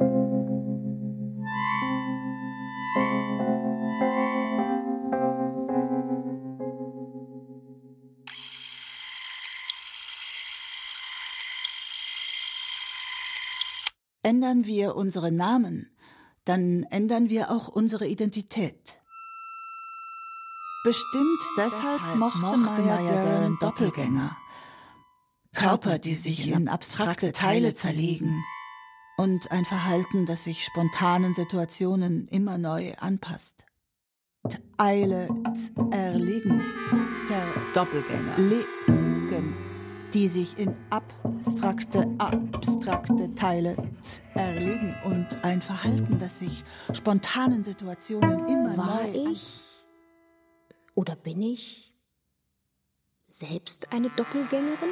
Ändern 14.22 14.64
wir 14.64 14.96
unsere 14.96 15.32
Namen, 15.32 15.90
dann 16.44 16.84
ändern 16.84 17.30
wir 17.30 17.50
auch 17.50 17.68
unsere 17.68 18.06
Identität. 18.06 19.00
Bestimmt 20.84 21.42
deshalb, 21.56 22.00
deshalb 22.00 22.16
mochte, 22.16 22.38
mochte 22.38 22.82
Maya 22.82 23.22
Daren 23.22 23.58
Doppelgänger. 23.60 24.36
Körper, 25.54 25.98
die 25.98 26.14
sich 26.14 26.48
in 26.48 26.68
abstrakte 26.68 27.32
Teile 27.32 27.74
zerlegen 27.74 28.44
und 29.16 29.50
ein 29.50 29.64
Verhalten, 29.64 30.24
das 30.24 30.44
sich 30.44 30.64
spontanen 30.64 31.34
Situationen 31.34 32.28
immer 32.28 32.56
neu 32.56 32.94
anpasst. 32.94 33.64
Eile, 34.78 35.28
erlegen, 35.90 36.62
zer 37.26 37.42
Doppelgänger. 37.74 38.38
Legen, 38.38 39.54
die 40.14 40.28
sich 40.28 40.56
in 40.56 40.74
abstrakte, 40.88 42.08
abstrakte 42.18 43.34
Teile 43.34 43.76
erlegen 44.34 44.94
und 45.04 45.44
ein 45.44 45.60
Verhalten, 45.60 46.18
das 46.18 46.38
sich 46.38 46.64
spontanen 46.92 47.64
Situationen 47.64 48.48
immer 48.48 48.76
War 48.76 49.04
neu 49.04 49.32
ich 49.32 49.60
oder 50.94 51.16
bin 51.16 51.42
ich 51.42 51.92
selbst 53.28 53.92
eine 53.92 54.08
Doppelgängerin? 54.10 54.90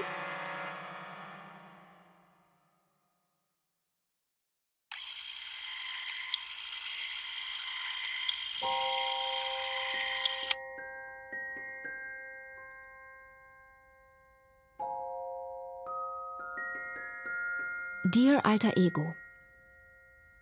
Dear 18.14 18.46
alter 18.46 18.78
Ego, 18.78 19.04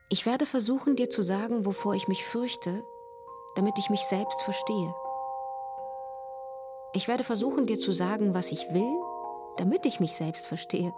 ich 0.09 0.25
werde 0.25 0.47
versuchen, 0.47 0.95
dir 0.95 1.11
zu 1.11 1.23
sagen, 1.23 1.67
wovor 1.67 1.97
ich 1.97 2.07
mich 2.07 2.25
fürchte, 2.25 2.85
damit 3.57 3.77
ich 3.79 3.91
mich 3.91 4.03
selbst 4.03 4.41
verstehe. 4.43 4.95
Ich 6.93 7.09
werde 7.09 7.25
versuchen, 7.25 7.67
dir 7.67 7.77
zu 7.77 7.91
sagen, 7.91 8.35
was 8.35 8.53
ich 8.53 8.73
will, 8.73 8.97
damit 9.57 9.85
ich 9.85 9.99
mich 9.99 10.13
selbst 10.13 10.47
verstehe. 10.47 10.95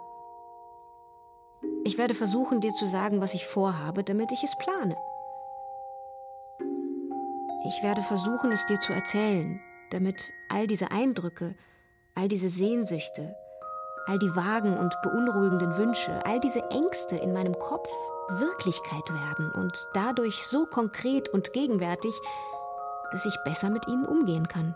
Ich 1.85 1.97
werde 1.97 2.13
versuchen, 2.13 2.61
dir 2.61 2.73
zu 2.73 2.85
sagen, 2.85 3.19
was 3.19 3.33
ich 3.33 3.47
vorhabe, 3.47 4.03
damit 4.03 4.31
ich 4.31 4.43
es 4.43 4.55
plane. 4.57 4.95
Ich 7.65 7.81
werde 7.81 8.03
versuchen, 8.03 8.51
es 8.51 8.67
dir 8.67 8.79
zu 8.79 8.93
erzählen, 8.93 9.59
damit 9.89 10.31
all 10.49 10.67
diese 10.67 10.91
Eindrücke, 10.91 11.55
all 12.13 12.27
diese 12.27 12.49
Sehnsüchte, 12.49 13.35
all 14.09 14.17
die 14.17 14.35
vagen 14.35 14.75
und 14.75 14.99
beunruhigenden 15.03 15.77
Wünsche, 15.77 16.25
all 16.25 16.39
diese 16.39 16.63
Ängste 16.71 17.15
in 17.15 17.31
meinem 17.31 17.57
Kopf 17.59 17.89
Wirklichkeit 18.29 19.07
werden 19.13 19.51
und 19.51 19.87
dadurch 19.93 20.47
so 20.47 20.65
konkret 20.65 21.29
und 21.29 21.53
gegenwärtig, 21.53 22.13
dass 23.11 23.25
ich 23.25 23.37
besser 23.45 23.69
mit 23.69 23.87
ihnen 23.87 24.05
umgehen 24.05 24.47
kann. 24.47 24.75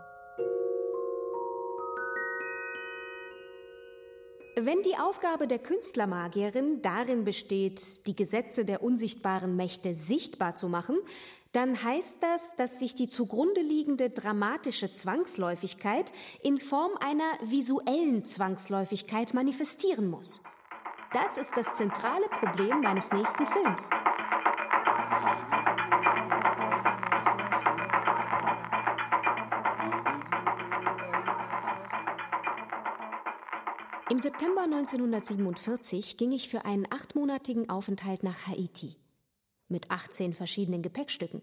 Wenn 4.55 4.83
die 4.83 4.97
Aufgabe 4.97 5.47
der 5.47 5.57
Künstlermagierin 5.57 6.83
darin 6.83 7.23
besteht, 7.23 8.05
die 8.05 8.15
Gesetze 8.15 8.65
der 8.65 8.83
unsichtbaren 8.83 9.55
Mächte 9.55 9.95
sichtbar 9.95 10.55
zu 10.55 10.69
machen, 10.69 10.97
dann 11.53 11.83
heißt 11.83 12.21
das, 12.21 12.55
dass 12.55 12.77
sich 12.77 12.93
die 12.93 13.09
zugrunde 13.09 13.61
liegende 13.61 14.11
dramatische 14.11 14.93
Zwangsläufigkeit 14.93 16.13
in 16.43 16.59
Form 16.59 16.91
einer 16.99 17.31
visuellen 17.41 18.25
Zwangsläufigkeit 18.25 19.33
manifestieren 19.33 20.07
muss. 20.07 20.41
Das 21.13 21.37
ist 21.37 21.57
das 21.57 21.73
zentrale 21.73 22.27
Problem 22.29 22.81
meines 22.81 23.11
nächsten 23.11 23.47
Films. 23.47 23.89
Im 34.13 34.19
September 34.19 34.61
1947 34.61 36.17
ging 36.17 36.33
ich 36.33 36.47
für 36.47 36.65
einen 36.65 36.85
achtmonatigen 36.91 37.71
Aufenthalt 37.71 38.21
nach 38.21 38.45
Haiti 38.45 38.95
mit 39.69 39.89
18 39.89 40.35
verschiedenen 40.35 40.83
Gepäckstücken. 40.83 41.41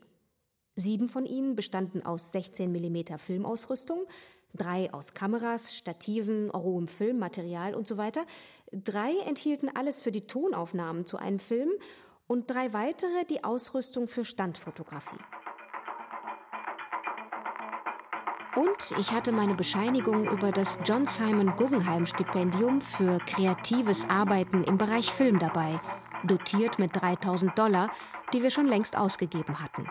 Sieben 0.77 1.09
von 1.09 1.27
ihnen 1.27 1.57
bestanden 1.57 2.07
aus 2.07 2.31
16 2.31 2.71
mm 2.71 3.19
Filmausrüstung, 3.19 4.07
drei 4.55 4.95
aus 4.95 5.15
Kameras, 5.15 5.75
Stativen, 5.75 6.49
rohem 6.49 6.87
Filmmaterial 6.87 7.75
und 7.75 7.89
so 7.89 7.97
weiter. 7.97 8.25
Drei 8.71 9.19
enthielten 9.27 9.69
alles 9.69 10.01
für 10.01 10.13
die 10.13 10.29
Tonaufnahmen 10.29 11.07
zu 11.07 11.17
einem 11.17 11.41
Film 11.41 11.71
und 12.29 12.49
drei 12.49 12.73
weitere 12.73 13.25
die 13.29 13.43
Ausrüstung 13.43 14.07
für 14.07 14.25
Standfotografie. 14.25 15.19
Und 18.57 18.99
ich 18.99 19.13
hatte 19.13 19.31
meine 19.31 19.55
Bescheinigung 19.55 20.27
über 20.29 20.51
das 20.51 20.77
John 20.85 21.07
Simon 21.07 21.55
Guggenheim 21.55 22.07
Stipendium 22.07 22.81
für 22.81 23.19
kreatives 23.19 24.09
Arbeiten 24.09 24.65
im 24.65 24.77
Bereich 24.77 25.13
Film 25.13 25.39
dabei, 25.39 25.81
dotiert 26.25 26.79
mit 26.81 27.01
3000 27.01 27.57
Dollar, 27.57 27.91
die 28.33 28.43
wir 28.43 28.51
schon 28.51 28.67
längst 28.67 28.97
ausgegeben 28.97 29.61
hatten. 29.61 29.89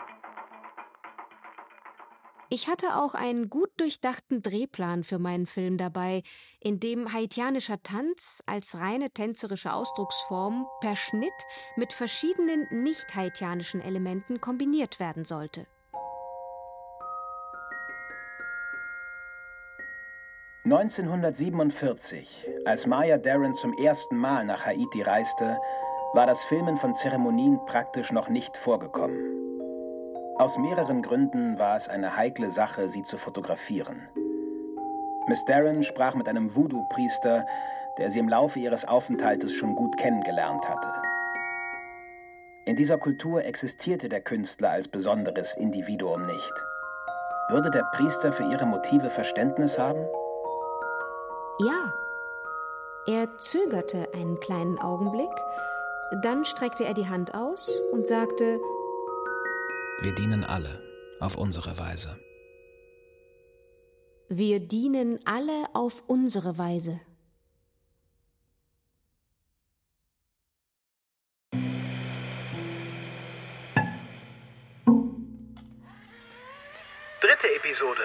Ich 2.52 2.68
hatte 2.68 2.96
auch 2.96 3.14
einen 3.14 3.48
gut 3.48 3.70
durchdachten 3.76 4.42
Drehplan 4.42 5.04
für 5.04 5.20
meinen 5.20 5.46
Film 5.46 5.78
dabei, 5.78 6.22
in 6.58 6.80
dem 6.80 7.12
haitianischer 7.12 7.80
Tanz 7.82 8.42
als 8.44 8.74
reine 8.76 9.10
tänzerische 9.10 9.72
Ausdrucksform 9.72 10.66
per 10.80 10.96
Schnitt 10.96 11.32
mit 11.76 11.92
verschiedenen 11.92 12.66
nicht 12.82 13.14
haitianischen 13.14 13.80
Elementen 13.80 14.40
kombiniert 14.40 14.98
werden 14.98 15.24
sollte. 15.24 15.66
1947, 20.64 22.28
als 22.66 22.86
Maya 22.86 23.16
Daren 23.16 23.54
zum 23.54 23.72
ersten 23.78 24.14
Mal 24.18 24.44
nach 24.44 24.66
Haiti 24.66 25.00
reiste, 25.00 25.58
war 26.12 26.26
das 26.26 26.42
Filmen 26.50 26.76
von 26.76 26.94
Zeremonien 26.96 27.58
praktisch 27.64 28.12
noch 28.12 28.28
nicht 28.28 28.54
vorgekommen. 28.58 29.16
Aus 30.36 30.58
mehreren 30.58 31.00
Gründen 31.00 31.58
war 31.58 31.78
es 31.78 31.88
eine 31.88 32.14
heikle 32.14 32.50
Sache, 32.50 32.90
sie 32.90 33.02
zu 33.04 33.16
fotografieren. 33.16 34.06
Miss 35.28 35.42
Darren 35.46 35.82
sprach 35.82 36.14
mit 36.14 36.28
einem 36.28 36.54
Voodoo-Priester, 36.54 37.46
der 37.96 38.10
sie 38.10 38.18
im 38.18 38.28
Laufe 38.28 38.58
ihres 38.58 38.84
Aufenthaltes 38.84 39.54
schon 39.54 39.74
gut 39.74 39.96
kennengelernt 39.96 40.68
hatte. 40.68 40.92
In 42.66 42.76
dieser 42.76 42.98
Kultur 42.98 43.42
existierte 43.46 44.10
der 44.10 44.20
Künstler 44.20 44.72
als 44.72 44.88
besonderes 44.88 45.56
Individuum 45.56 46.26
nicht. 46.26 46.52
Würde 47.48 47.70
der 47.70 47.84
Priester 47.94 48.34
für 48.34 48.44
ihre 48.44 48.66
Motive 48.66 49.08
Verständnis 49.08 49.78
haben? 49.78 50.04
Ja. 51.66 51.92
Er 53.06 53.36
zögerte 53.38 54.14
einen 54.14 54.40
kleinen 54.40 54.78
Augenblick, 54.78 55.30
dann 56.22 56.44
streckte 56.46 56.84
er 56.84 56.94
die 56.94 57.06
Hand 57.06 57.34
aus 57.34 57.70
und 57.92 58.06
sagte 58.06 58.58
Wir 60.00 60.14
dienen 60.14 60.44
alle 60.44 60.80
auf 61.20 61.36
unsere 61.36 61.78
Weise. 61.78 62.18
Wir 64.28 64.60
dienen 64.60 65.18
alle 65.26 65.66
auf 65.74 66.02
unsere 66.06 66.56
Weise. 66.56 67.00
Dritte 77.20 77.54
Episode. 77.56 78.02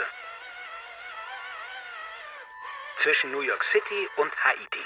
Zwischen 3.06 3.32
New 3.32 3.42
York 3.42 3.64
City 3.64 4.08
und 4.18 4.32
Haiti. 4.44 4.80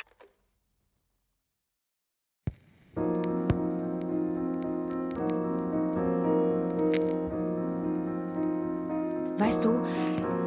Weißt 9.38 9.63
du, 9.63 9.82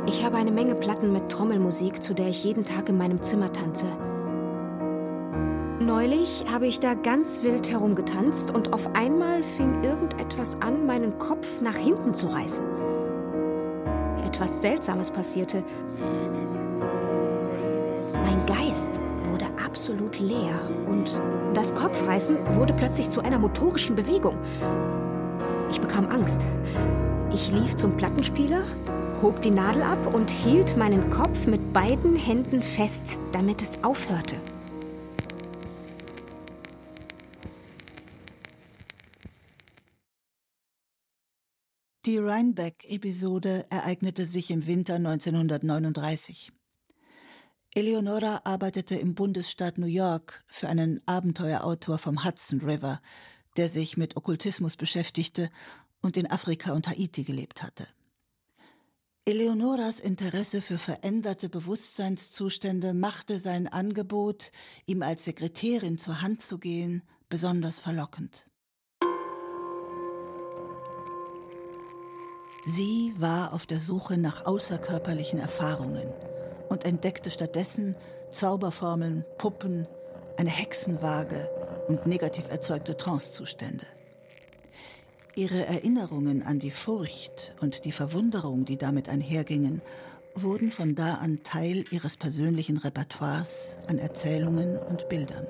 ich 0.07 0.23
habe 0.23 0.37
eine 0.37 0.51
Menge 0.51 0.75
Platten 0.75 1.15
mit 1.15 1.33
Trommelmusik, 1.33 2.03
zu 2.03 2.13
der 2.13 2.29
ich 2.29 2.45
jeden 2.45 2.67
Tag 2.67 2.91
in 2.91 2.99
meinem 2.99 3.23
Zimmer 3.23 3.51
tanze. 3.51 3.87
Neulich 5.81 6.45
habe 6.53 6.67
ich 6.67 6.79
da 6.79 6.93
ganz 6.93 7.43
wild 7.43 7.71
herumgetanzt 7.71 8.51
und 8.55 8.75
auf 8.75 8.95
einmal 8.95 9.43
fing 9.43 9.83
irgendetwas 9.83 10.61
an, 10.61 10.85
meinen 10.85 11.19
Kopf 11.19 11.63
nach 11.63 11.77
hinten 11.77 12.13
zu 12.13 12.27
reißen. 12.27 12.67
Etwas 14.27 14.61
Seltsames 14.61 15.11
passierte. 15.11 15.65
Mein 18.13 18.45
Geist 18.47 19.01
wurde 19.25 19.47
absolut 19.65 20.19
leer 20.19 20.59
und 20.89 21.21
das 21.55 21.75
Kopfreißen 21.75 22.37
wurde 22.57 22.73
plötzlich 22.75 23.11
zu 23.11 23.21
einer 23.21 23.39
motorischen 23.39 23.97
Bewegung. 23.97 24.37
Ich 25.71 25.81
bekam 25.81 26.09
Angst. 26.09 26.41
Ich 27.35 27.51
lief 27.51 27.77
zum 27.77 27.97
Plattenspieler, 27.97 28.63
hob 29.23 29.41
die 29.43 29.51
Nadel 29.51 29.83
ab 29.83 30.15
und 30.15 30.31
hielt 30.31 30.77
meinen 30.77 31.11
Kopf 31.11 31.47
mit 31.47 31.73
beiden 31.73 32.17
Händen 32.17 32.63
fest, 32.63 33.21
damit 33.33 33.63
es 33.63 33.83
aufhörte. 33.83 34.37
Die 42.05 42.19
Rhinebeck-Episode 42.19 43.65
ereignete 43.71 44.25
sich 44.25 44.51
im 44.51 44.67
Winter 44.67 44.97
1939. 44.97 46.53
Eleonora 47.75 48.43
arbeitete 48.45 48.97
im 48.97 49.15
Bundesstaat 49.15 49.79
New 49.79 49.87
York 49.87 50.45
für 50.47 50.69
einen 50.69 51.01
Abenteuerautor 51.07 51.97
vom 51.97 52.23
Hudson 52.23 52.61
River, 52.61 53.01
der 53.57 53.71
sich 53.71 53.97
mit 53.97 54.15
Okkultismus 54.15 54.77
beschäftigte 54.77 55.49
und 56.03 56.19
in 56.19 56.31
Afrika 56.31 56.73
und 56.73 56.87
Haiti 56.87 57.25
gelebt 57.25 57.63
hatte. 57.63 57.87
Eleonoras 59.25 60.01
Interesse 60.01 60.61
für 60.61 60.77
veränderte 60.77 61.49
Bewusstseinszustände 61.49 62.93
machte 62.93 63.39
sein 63.39 63.69
Angebot, 63.69 64.53
ihm 64.85 65.01
als 65.01 65.25
Sekretärin 65.25 65.97
zur 65.97 66.21
Hand 66.21 66.43
zu 66.43 66.59
gehen, 66.59 67.03
besonders 67.31 67.79
verlockend. 67.79 68.45
Sie 72.67 73.15
war 73.17 73.55
auf 73.55 73.65
der 73.65 73.81
Suche 73.81 74.19
nach 74.19 74.45
außerkörperlichen 74.45 75.39
Erfahrungen 75.39 76.13
und 76.73 76.85
entdeckte 76.85 77.31
stattdessen 77.31 77.95
Zauberformeln, 78.31 79.25
Puppen, 79.39 79.87
eine 80.37 80.51
Hexenwaage 80.51 81.51
und 81.87 82.07
negativ 82.07 82.49
erzeugte 82.49 82.97
Trancezustände. 82.97 83.87
Ihre 85.35 85.67
Erinnerungen 85.67 86.43
an 86.43 86.59
die 86.59 86.71
Furcht 86.71 87.55
und 87.61 87.85
die 87.85 87.93
Verwunderung, 87.93 88.65
die 88.65 88.77
damit 88.77 89.09
einhergingen, 89.09 89.83
wurden 90.35 90.71
von 90.71 90.95
da 90.95 91.17
an 91.17 91.43
Teil 91.43 91.85
ihres 91.91 92.17
persönlichen 92.17 92.79
Repertoires 92.79 93.79
an 93.87 93.99
Erzählungen 93.99 94.79
und 94.79 95.09
Bildern. 95.09 95.47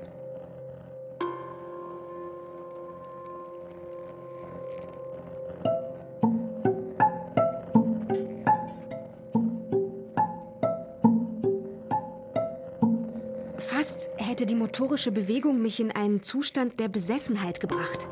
Motorische 14.63 15.11
Bewegung 15.11 15.61
mich 15.61 15.81
in 15.81 15.91
einen 15.91 16.23
Zustand 16.23 16.79
der 16.79 16.87
Besessenheit 16.87 17.59
gebracht. 17.59 18.09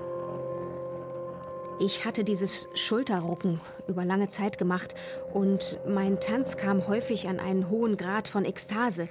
Ich 1.79 2.05
hatte 2.05 2.25
dieses 2.25 2.69
Schulterrucken 2.75 3.61
über 3.87 4.05
lange 4.05 4.29
Zeit 4.31 4.59
gemacht 4.59 4.97
und 5.33 5.79
mein 5.87 6.19
Tanz 6.19 6.57
kam 6.57 6.89
häufig 6.89 7.29
an 7.29 7.39
einen 7.39 7.71
hohen 7.71 7.97
Grad 7.97 8.27
von 8.27 8.45
Ekstase. 8.45 9.09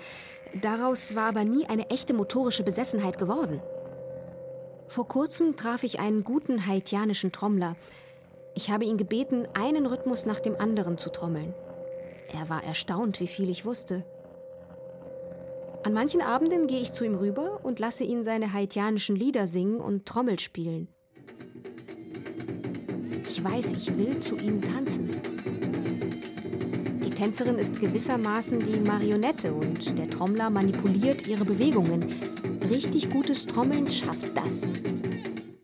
Daraus 0.53 1.15
war 1.15 1.29
aber 1.29 1.45
nie 1.45 1.65
eine 1.65 1.89
echte 1.89 2.13
motorische 2.13 2.63
Besessenheit 2.63 3.17
geworden. 3.17 3.61
Vor 4.89 5.07
kurzem 5.07 5.55
traf 5.55 5.83
ich 5.83 5.97
einen 5.97 6.25
guten 6.25 6.67
haitianischen 6.67 7.31
Trommler. 7.31 7.77
Ich 8.53 8.69
habe 8.69 8.83
ihn 8.83 8.97
gebeten, 8.97 9.47
einen 9.53 9.85
Rhythmus 9.85 10.25
nach 10.25 10.41
dem 10.41 10.59
anderen 10.59 10.97
zu 10.97 11.09
trommeln. 11.09 11.53
Er 12.33 12.49
war 12.49 12.65
erstaunt, 12.65 13.21
wie 13.21 13.27
viel 13.27 13.49
ich 13.49 13.63
wusste. 13.63 14.03
An 15.83 15.93
manchen 15.93 16.21
Abenden 16.21 16.67
gehe 16.67 16.81
ich 16.81 16.91
zu 16.91 17.05
ihm 17.05 17.15
rüber 17.15 17.61
und 17.63 17.79
lasse 17.79 18.03
ihn 18.03 18.23
seine 18.23 18.51
haitianischen 18.51 19.15
Lieder 19.15 19.47
singen 19.47 19.79
und 19.79 20.05
Trommel 20.05 20.39
spielen. 20.39 20.89
Ich 23.27 23.43
weiß, 23.43 23.73
ich 23.73 23.97
will 23.97 24.19
zu 24.19 24.37
ihm 24.37 24.61
tanzen. 24.61 25.21
Die 27.03 27.09
Tänzerin 27.09 27.55
ist 27.55 27.79
gewissermaßen 27.79 28.59
die 28.59 28.79
Marionette 28.79 29.53
und 29.53 29.97
der 29.97 30.09
Trommler 30.09 30.49
manipuliert 30.49 31.27
ihre 31.27 31.45
Bewegungen. 31.45 32.13
Richtig 32.69 33.09
gutes 33.09 33.45
Trommeln 33.45 33.89
schafft 33.89 34.35
das. 34.35 34.63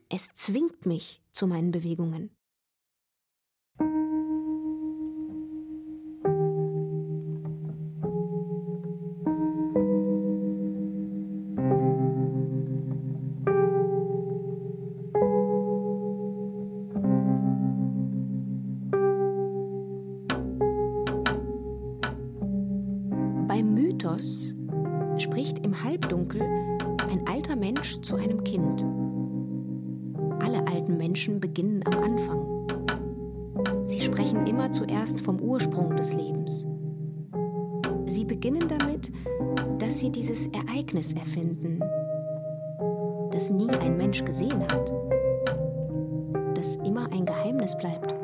Es 0.10 0.34
zwingt 0.34 0.86
mich 0.86 1.22
zu 1.34 1.48
meinen 1.48 1.72
Bewegungen. 1.72 2.35
Menschen 31.16 31.40
beginnen 31.40 31.82
am 31.86 32.04
Anfang. 32.04 33.88
Sie 33.88 34.02
sprechen 34.02 34.48
immer 34.48 34.72
zuerst 34.72 35.22
vom 35.22 35.40
Ursprung 35.40 35.96
des 35.96 36.14
Lebens. 36.14 36.66
Sie 38.06 38.26
beginnen 38.26 38.68
damit, 38.68 39.12
dass 39.80 40.00
sie 40.00 40.10
dieses 40.12 40.48
Ereignis 40.48 41.14
erfinden, 41.14 41.80
das 43.32 43.50
nie 43.50 43.70
ein 43.70 43.98
Mensch 43.98 44.26
gesehen 44.26 44.62
hat, 44.62 44.92
das 46.56 46.76
immer 46.78 47.12
ein 47.12 47.26
Geheimnis 47.26 47.78
bleibt. 47.78 48.15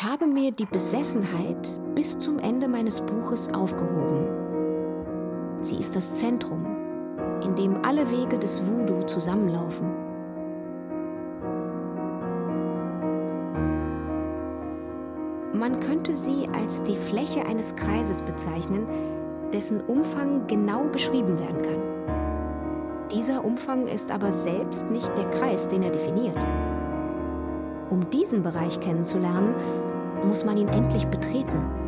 Ich 0.00 0.06
habe 0.06 0.26
mir 0.26 0.50
die 0.50 0.64
Besessenheit 0.64 1.78
bis 1.94 2.18
zum 2.18 2.38
Ende 2.38 2.68
meines 2.68 3.02
Buches 3.02 3.52
aufgehoben. 3.52 4.24
Sie 5.60 5.76
ist 5.76 5.94
das 5.94 6.14
Zentrum, 6.14 6.64
in 7.44 7.54
dem 7.54 7.84
alle 7.84 8.10
Wege 8.10 8.38
des 8.38 8.66
Voodoo 8.66 9.02
zusammenlaufen. 9.04 9.90
Man 15.52 15.78
könnte 15.80 16.14
sie 16.14 16.48
als 16.54 16.82
die 16.84 16.96
Fläche 16.96 17.44
eines 17.44 17.76
Kreises 17.76 18.22
bezeichnen, 18.22 18.86
dessen 19.52 19.82
Umfang 19.82 20.46
genau 20.46 20.84
beschrieben 20.84 21.38
werden 21.38 21.60
kann. 21.60 23.08
Dieser 23.12 23.44
Umfang 23.44 23.86
ist 23.86 24.10
aber 24.10 24.32
selbst 24.32 24.90
nicht 24.90 25.14
der 25.18 25.28
Kreis, 25.28 25.68
den 25.68 25.82
er 25.82 25.90
definiert. 25.90 26.38
Um 27.90 28.08
diesen 28.08 28.42
Bereich 28.42 28.80
kennenzulernen, 28.80 29.52
muss 30.24 30.44
man 30.44 30.56
ihn 30.56 30.68
endlich 30.68 31.06
betreten. 31.06 31.80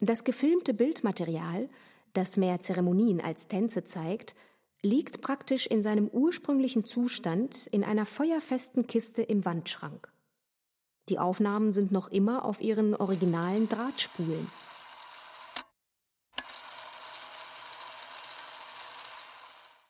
Das 0.00 0.22
gefilmte 0.22 0.74
Bildmaterial, 0.74 1.70
das 2.12 2.36
mehr 2.36 2.60
Zeremonien 2.60 3.22
als 3.22 3.48
Tänze 3.48 3.84
zeigt, 3.84 4.34
liegt 4.82 5.22
praktisch 5.22 5.66
in 5.66 5.80
seinem 5.80 6.08
ursprünglichen 6.08 6.84
Zustand 6.84 7.66
in 7.68 7.84
einer 7.84 8.04
feuerfesten 8.04 8.86
Kiste 8.86 9.22
im 9.22 9.46
Wandschrank. 9.46 10.13
Die 11.08 11.18
Aufnahmen 11.18 11.70
sind 11.70 11.92
noch 11.92 12.08
immer 12.08 12.44
auf 12.44 12.60
ihren 12.60 12.94
originalen 12.94 13.68
Drahtspulen. 13.68 14.50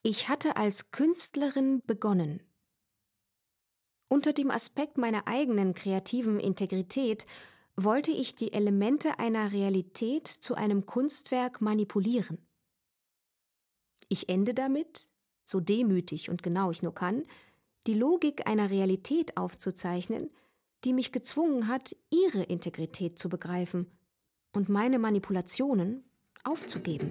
Ich 0.03 0.29
hatte 0.29 0.57
als 0.57 0.91
Künstlerin 0.91 1.81
begonnen. 1.87 2.43
Unter 4.09 4.33
dem 4.33 4.51
Aspekt 4.51 4.99
meiner 4.99 5.27
eigenen 5.27 5.73
kreativen 5.73 6.39
Integrität 6.39 7.27
wollte 7.77 8.11
ich 8.11 8.35
die 8.35 8.53
Elemente 8.53 9.19
einer 9.19 9.53
Realität 9.53 10.29
zu 10.29 10.55
einem 10.55 10.87
Kunstwerk 10.87 11.61
manipulieren. 11.61 12.47
Ich 14.09 14.29
ende 14.29 14.53
damit, 14.53 15.09
so 15.45 15.61
demütig 15.61 16.29
und 16.29 16.43
genau 16.43 16.71
ich 16.71 16.83
nur 16.83 16.95
kann, 16.95 17.25
die 17.87 17.95
Logik 17.95 18.47
einer 18.47 18.71
Realität 18.71 19.37
aufzuzeichnen, 19.37 20.31
die 20.85 20.93
mich 20.93 21.13
gezwungen 21.13 21.69
hat, 21.69 21.97
ihre 22.11 22.43
Integrität 22.43 23.19
zu 23.19 23.29
begreifen 23.29 23.87
und 24.53 24.69
meine 24.69 24.99
Manipulationen 24.99 26.05
aufzugeben. 26.45 27.11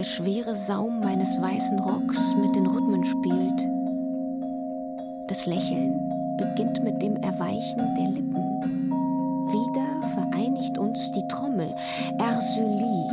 Der 0.00 0.04
schwere 0.04 0.56
Saum 0.56 1.00
meines 1.00 1.38
weißen 1.38 1.78
Rocks 1.78 2.34
mit 2.40 2.56
den 2.56 2.66
Rhythmen 2.66 3.04
spielt. 3.04 3.68
Das 5.28 5.44
Lächeln 5.44 6.00
beginnt 6.38 6.82
mit 6.82 7.02
dem 7.02 7.16
Erweichen 7.16 7.76
der 7.98 8.08
Lippen. 8.08 8.34
Wieder 9.52 10.08
vereinigt 10.14 10.78
uns 10.78 11.10
die 11.10 11.28
Trommel, 11.28 11.74
Ersylie. 12.18 13.10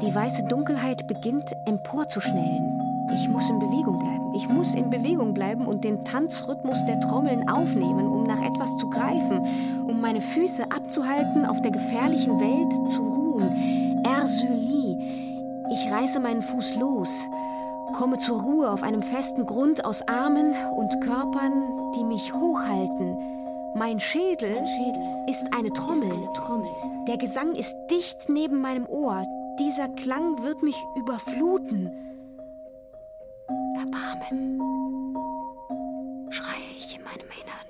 Die 0.00 0.14
weiße 0.14 0.44
Dunkelheit 0.44 1.08
beginnt 1.08 1.50
emporzuschnellen. 1.64 2.80
Ich 3.12 3.28
muss 3.28 3.50
in 3.50 3.58
Bewegung 3.58 3.98
bleiben. 3.98 4.32
Ich 4.36 4.48
muss 4.48 4.72
in 4.76 4.88
Bewegung 4.88 5.34
bleiben 5.34 5.66
und 5.66 5.82
den 5.82 6.04
Tanzrhythmus 6.04 6.84
der 6.84 7.00
Trommeln 7.00 7.48
aufnehmen, 7.48 8.06
um 8.06 8.22
nach 8.22 8.40
etwas 8.40 8.70
zu 8.76 8.88
greifen, 8.88 9.44
um 9.88 10.00
meine 10.00 10.20
Füße 10.20 10.70
abzuhalten, 10.70 11.44
auf 11.44 11.60
der 11.60 11.72
gefährlichen 11.72 12.38
Welt 12.38 12.88
zu 12.88 13.02
ruhen. 13.02 14.04
Ersylie. 14.04 14.79
Ich 15.72 15.90
reiße 15.90 16.18
meinen 16.18 16.42
Fuß 16.42 16.74
los, 16.76 17.24
komme 17.96 18.18
zur 18.18 18.42
Ruhe 18.42 18.70
auf 18.70 18.82
einem 18.82 19.02
festen 19.02 19.46
Grund 19.46 19.84
aus 19.84 20.02
Armen 20.02 20.52
und 20.76 21.00
Körpern, 21.00 21.92
die 21.94 22.02
mich 22.02 22.32
hochhalten. 22.34 23.16
Mein 23.76 24.00
Schädel, 24.00 24.56
mein 24.56 24.66
Schädel 24.66 25.24
ist, 25.28 25.52
eine 25.52 25.68
ist 25.68 25.86
eine 26.12 26.32
Trommel. 26.32 26.70
Der 27.06 27.18
Gesang 27.18 27.54
ist 27.54 27.74
dicht 27.88 28.28
neben 28.28 28.60
meinem 28.60 28.84
Ohr. 28.86 29.24
Dieser 29.60 29.88
Klang 29.88 30.42
wird 30.42 30.62
mich 30.64 30.76
überfluten. 30.96 31.88
Erbarmen, 33.76 34.60
schreie 36.30 36.76
ich 36.78 36.96
in 36.96 37.04
meinem 37.04 37.28
Innern. 37.28 37.68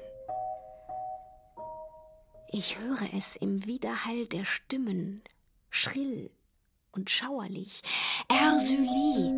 Ich 2.49 2.79
höre 2.79 3.15
es 3.17 3.37
im 3.37 3.67
Widerhall 3.67 4.27
der 4.27 4.47
Stimmen, 4.47 5.23
schrill 5.69 6.31
und 6.93 7.11
schauerlich. 7.11 7.83
Ersylie! 8.29 9.33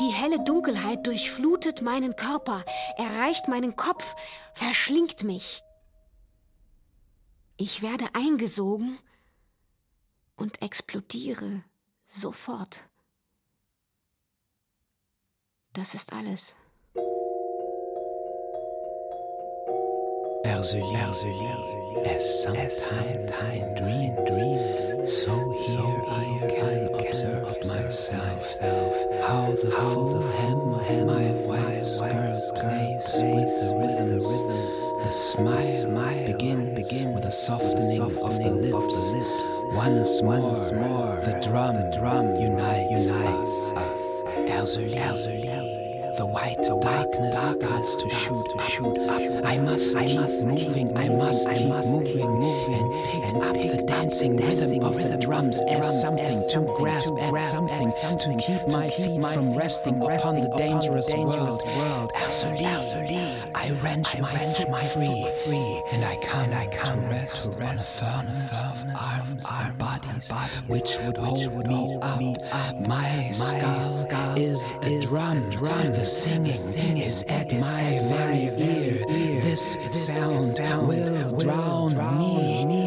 Die 0.00 0.12
helle 0.12 0.42
Dunkelheit 0.44 1.06
durchflutet 1.06 1.82
meinen 1.82 2.16
Körper, 2.16 2.64
erreicht 2.96 3.48
meinen 3.48 3.76
Kopf, 3.76 4.14
verschlingt 4.54 5.22
mich. 5.22 5.62
Ich 7.56 7.82
werde 7.82 8.06
eingesogen 8.14 8.98
und 10.36 10.60
explodiere 10.62 11.62
sofort. 12.06 12.80
Das 15.72 15.94
ist 15.94 16.12
alles. 16.12 16.54
Erzulie, 20.44 21.83
as 22.06 22.42
sometimes 22.42 23.42
in 23.42 23.74
dreams, 23.74 24.34
so 25.22 25.34
here 25.66 26.02
I 26.08 26.46
can 26.48 26.88
observe 26.94 27.64
myself, 27.64 28.56
how 29.26 29.52
the 29.62 29.70
full 29.70 30.22
hem 30.22 30.74
of 30.74 31.06
my 31.06 31.26
white 31.46 31.80
skirt 31.80 32.40
plays 32.56 33.08
with 33.14 33.50
the 33.60 33.70
rhythms. 33.78 34.28
The 35.04 35.12
smile 35.12 36.24
begins 36.26 37.04
with 37.04 37.24
a 37.24 37.32
softening 37.32 38.02
of 38.02 38.32
the 38.42 38.50
lips. 38.50 39.14
Once 39.74 40.22
more, 40.22 41.20
the 41.24 41.38
drum 41.42 41.76
unites 42.40 43.10
us. 43.10 43.72
Erzulie. 44.48 45.43
The 46.16 46.26
white 46.26 46.62
darkness 46.80 47.50
starts 47.52 47.96
to 47.96 48.08
shoot 48.08 48.46
up. 48.58 49.44
I 49.44 49.58
must 49.58 49.98
keep 49.98 50.20
moving, 50.20 50.96
I 50.96 51.08
must 51.08 51.48
keep 51.48 51.74
moving 51.86 52.44
and 52.72 53.04
pick 53.06 53.24
up 53.42 53.54
the 53.54 53.82
dancing 53.86 54.36
rhythm 54.36 54.84
of 54.84 54.94
the 54.96 55.16
drums 55.20 55.60
as 55.68 56.00
something 56.00 56.48
to 56.50 56.72
grasp 56.76 57.14
at 57.18 57.40
something 57.40 57.92
to 58.18 58.36
keep 58.36 58.68
my 58.68 58.90
feet 58.90 59.24
from 59.32 59.56
resting 59.56 59.96
upon 60.02 60.36
the 60.36 60.54
dangerous 60.56 61.12
world. 61.14 61.62
Erzulie, 62.14 63.50
I 63.56 63.70
wrench 63.82 64.16
my 64.20 64.38
foot 64.38 64.78
free 64.92 65.82
and 65.90 66.04
I 66.04 66.16
come 66.18 66.50
to 66.50 67.06
rest 67.08 67.54
on 67.60 67.78
a 67.78 67.84
firmness 67.84 68.62
of 68.62 68.84
arms 68.96 69.46
and 69.52 69.78
bodies 69.78 70.32
which 70.68 70.96
would 71.00 71.16
hold 71.16 71.66
me 71.66 71.98
up. 72.02 72.20
My 72.80 73.30
skull 73.32 74.06
is 74.36 74.72
a 74.82 75.00
drum. 75.00 75.50
The 76.04 76.10
singing 76.10 76.74
is 76.98 77.22
at 77.30 77.50
my 77.58 77.98
very 78.02 78.50
ear. 78.58 79.02
This 79.40 79.74
sound 79.90 80.58
will 80.86 81.34
drown 81.38 82.18
me. 82.18 82.83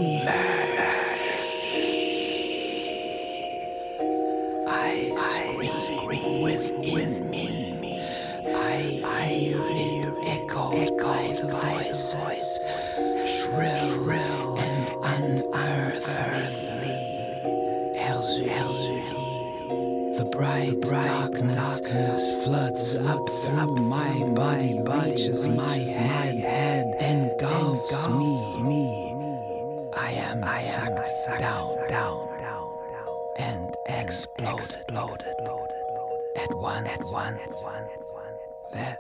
The 20.18 20.26
bright, 20.26 20.82
the 20.82 20.90
bright 20.90 21.04
darkness, 21.04 21.80
darkness, 21.80 22.44
floods 22.44 22.96
up 22.96 23.30
through 23.30 23.60
up 23.60 23.70
my 23.70 24.12
body, 24.34 24.82
body 24.82 25.12
reaches 25.12 25.48
my 25.48 25.78
head, 25.78 26.42
my 26.42 26.50
head 26.50 26.86
engulfs, 27.00 28.06
engulfs 28.06 28.08
me. 28.08 28.64
me. 28.64 29.92
I 29.96 30.12
am 30.14 30.44
I 30.44 30.56
sucked, 30.56 30.90
am 30.90 31.06
sucked 31.28 31.40
down, 31.40 31.88
down, 31.88 32.40
down, 32.40 32.70
and, 33.38 33.76
and 33.88 34.02
exploded, 34.10 34.72
exploded 34.72 35.22
at 36.36 36.50
once. 36.56 36.88
At 36.88 37.04
once. 37.14 37.42
That 38.74 39.00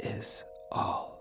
is 0.00 0.44
all. 0.70 1.15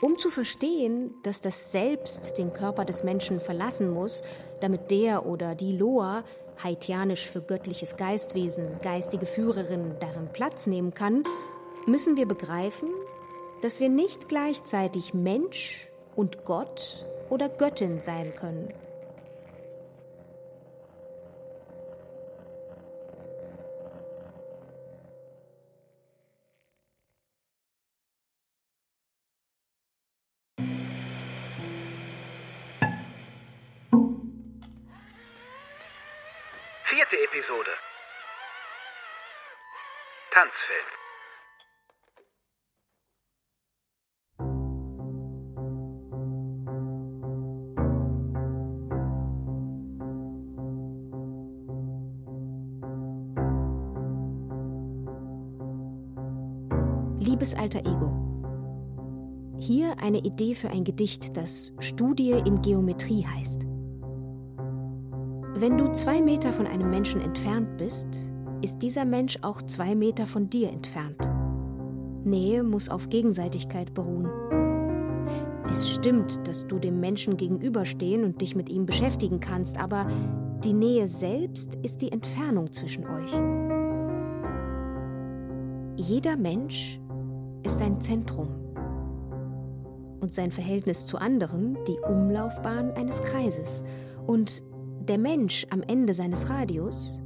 Um 0.00 0.18
zu 0.18 0.28
verstehen, 0.28 1.14
dass 1.22 1.40
das 1.40 1.72
Selbst 1.72 2.36
den 2.36 2.52
Körper 2.52 2.84
des 2.84 3.04
Menschen 3.04 3.40
verlassen 3.40 3.90
muss, 3.90 4.22
damit 4.60 4.90
der 4.90 5.26
oder 5.26 5.54
die 5.54 5.76
Loa, 5.76 6.24
haitianisch 6.62 7.28
für 7.28 7.40
göttliches 7.40 7.96
Geistwesen, 7.96 8.80
geistige 8.82 9.26
Führerin, 9.26 9.96
darin 10.00 10.28
Platz 10.32 10.66
nehmen 10.66 10.94
kann, 10.94 11.24
müssen 11.86 12.16
wir 12.16 12.26
begreifen, 12.26 12.88
dass 13.62 13.80
wir 13.80 13.88
nicht 13.88 14.28
gleichzeitig 14.28 15.14
Mensch 15.14 15.88
und 16.16 16.44
Gott 16.44 17.06
oder 17.30 17.48
Göttin 17.48 18.00
sein 18.00 18.34
können. 18.36 18.72
Tanzfilm. 40.34 40.82
Liebes 57.20 57.54
alter 57.54 57.78
Ego. 57.78 58.10
Hier 59.60 59.94
eine 60.02 60.18
Idee 60.18 60.56
für 60.56 60.68
ein 60.70 60.82
Gedicht, 60.82 61.36
das 61.36 61.72
Studie 61.78 62.32
in 62.32 62.60
Geometrie 62.60 63.24
heißt. 63.24 63.62
Wenn 65.56 65.78
du 65.78 65.92
zwei 65.92 66.20
Meter 66.20 66.52
von 66.52 66.66
einem 66.66 66.90
Menschen 66.90 67.20
entfernt 67.20 67.76
bist, 67.76 68.33
ist 68.64 68.78
dieser 68.78 69.04
Mensch 69.04 69.36
auch 69.42 69.60
zwei 69.60 69.94
Meter 69.94 70.26
von 70.26 70.48
dir 70.48 70.70
entfernt. 70.70 71.20
Nähe 72.24 72.62
muss 72.62 72.88
auf 72.88 73.10
Gegenseitigkeit 73.10 73.92
beruhen. 73.92 74.30
Es 75.70 75.90
stimmt, 75.90 76.48
dass 76.48 76.66
du 76.66 76.78
dem 76.78 76.98
Menschen 76.98 77.36
gegenüberstehen 77.36 78.24
und 78.24 78.40
dich 78.40 78.56
mit 78.56 78.70
ihm 78.70 78.86
beschäftigen 78.86 79.38
kannst, 79.38 79.78
aber 79.78 80.06
die 80.64 80.72
Nähe 80.72 81.08
selbst 81.08 81.74
ist 81.82 82.00
die 82.00 82.10
Entfernung 82.10 82.72
zwischen 82.72 83.04
euch. 83.06 83.32
Jeder 85.96 86.38
Mensch 86.38 86.98
ist 87.64 87.82
ein 87.82 88.00
Zentrum 88.00 88.48
und 90.20 90.32
sein 90.32 90.50
Verhältnis 90.50 91.04
zu 91.04 91.18
anderen 91.18 91.76
die 91.86 91.98
Umlaufbahn 92.08 92.92
eines 92.92 93.20
Kreises. 93.20 93.84
Und 94.26 94.62
der 95.06 95.18
Mensch 95.18 95.66
am 95.68 95.82
Ende 95.82 96.14
seines 96.14 96.48
Radius 96.48 97.20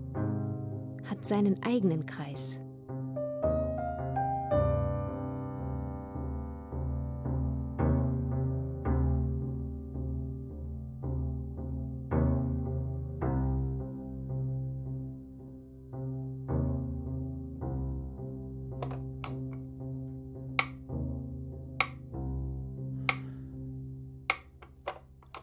hat 1.08 1.26
seinen 1.26 1.62
eigenen 1.62 2.06
Kreis. 2.06 2.60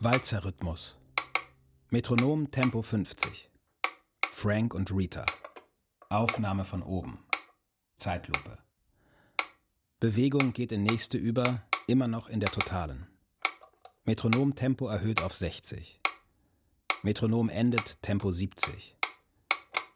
Walzerrhythmus. 0.05 0.95
Metronom 1.89 2.51
Tempo 2.51 2.83
50. 2.83 3.49
Frank 4.31 4.75
und 4.75 4.91
Rita. 4.95 5.25
Aufnahme 6.09 6.65
von 6.65 6.83
oben. 6.83 7.19
Zeitlupe. 7.95 8.59
Bewegung 9.99 10.53
geht 10.53 10.71
in 10.71 10.83
nächste 10.83 11.17
über, 11.17 11.63
immer 11.87 12.07
noch 12.07 12.29
in 12.29 12.39
der 12.39 12.51
totalen. 12.51 13.07
Metronom 14.03 14.53
Tempo 14.53 14.87
erhöht 14.87 15.21
auf 15.23 15.33
60. 15.33 15.99
Metronom 17.01 17.49
endet 17.49 18.01
Tempo 18.03 18.31
70. 18.31 18.95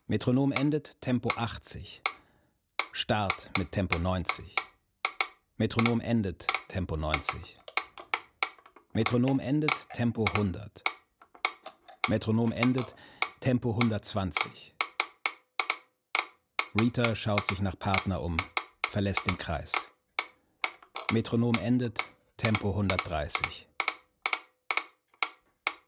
Metronom 0.08 0.52
endet 0.52 1.00
Tempo 1.00 1.30
80. 1.36 2.02
Start 2.92 3.52
mit 3.60 3.72
Tempo 3.72 4.00
90. 4.00 4.56
Metronom 5.58 6.02
endet 6.02 6.48
Tempo 6.70 6.98
90. 6.98 7.58
Metronom 8.94 9.40
endet 9.40 9.90
Tempo 9.90 10.26
100. 10.26 10.84
Metronom 12.08 12.52
endet 12.52 12.96
Tempo 13.42 13.70
120. 13.72 14.79
Rita 16.78 17.16
schaut 17.16 17.48
sich 17.48 17.62
nach 17.62 17.78
Partner 17.80 18.22
um, 18.22 18.38
verlässt 18.90 19.26
den 19.26 19.38
Kreis. 19.38 19.72
Metronom 21.12 21.56
endet 21.56 22.00
Tempo 22.38 22.70
130. 22.70 23.68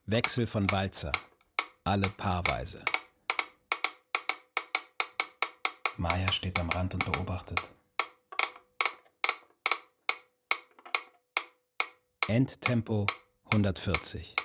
Wechsel 0.05 0.47
von 0.47 0.69
Walzer, 0.71 1.11
alle 1.83 2.09
paarweise. 2.09 2.83
Maya 5.97 6.31
steht 6.31 6.59
am 6.59 6.69
Rand 6.71 6.95
und 6.95 7.05
beobachtet. 7.05 7.61
Endtempo 12.27 13.05
140. 13.51 14.35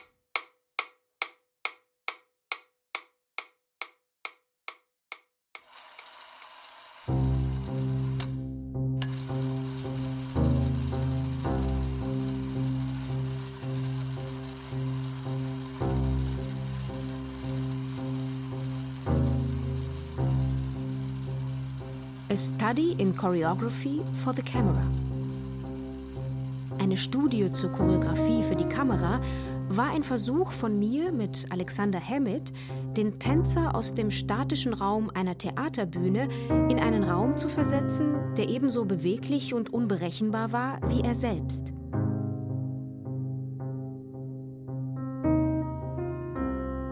A 22.36 22.38
Study 22.38 22.94
in 22.98 23.14
Choreography 23.14 24.04
for 24.22 24.34
the 24.34 24.42
Camera. 24.42 24.86
Eine 26.78 26.98
Studie 26.98 27.50
zur 27.50 27.72
Choreografie 27.72 28.42
für 28.42 28.54
die 28.54 28.68
Kamera 28.68 29.22
war 29.70 29.88
ein 29.88 30.02
Versuch 30.02 30.52
von 30.52 30.78
mir 30.78 31.12
mit 31.12 31.46
Alexander 31.48 31.98
Hammett, 31.98 32.52
den 32.94 33.18
Tänzer 33.18 33.74
aus 33.74 33.94
dem 33.94 34.10
statischen 34.10 34.74
Raum 34.74 35.10
einer 35.14 35.38
Theaterbühne 35.38 36.28
in 36.68 36.78
einen 36.78 37.04
Raum 37.04 37.38
zu 37.38 37.48
versetzen, 37.48 38.12
der 38.36 38.50
ebenso 38.50 38.84
beweglich 38.84 39.54
und 39.54 39.72
unberechenbar 39.72 40.52
war 40.52 40.78
wie 40.90 41.00
er 41.00 41.14
selbst. 41.14 41.72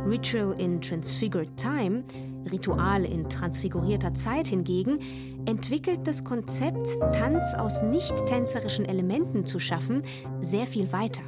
Ritual 0.07 0.55
in 0.59 0.81
Transfigured 0.81 1.55
Time, 1.59 2.03
Ritual 2.51 3.05
in 3.05 3.29
transfigurierter 3.29 4.15
Zeit 4.15 4.49
hingegen, 4.49 4.99
entwickelt 5.47 6.07
das 6.07 6.25
Konzept, 6.25 6.89
Tanz 7.13 7.55
aus 7.55 7.83
nicht 7.83 8.15
tänzerischen 8.27 8.85
Elementen 8.85 9.47
zu 9.47 9.59
schaffen, 9.59 10.03
sehr 10.41 10.67
viel 10.67 10.93
weiter. 10.93 11.23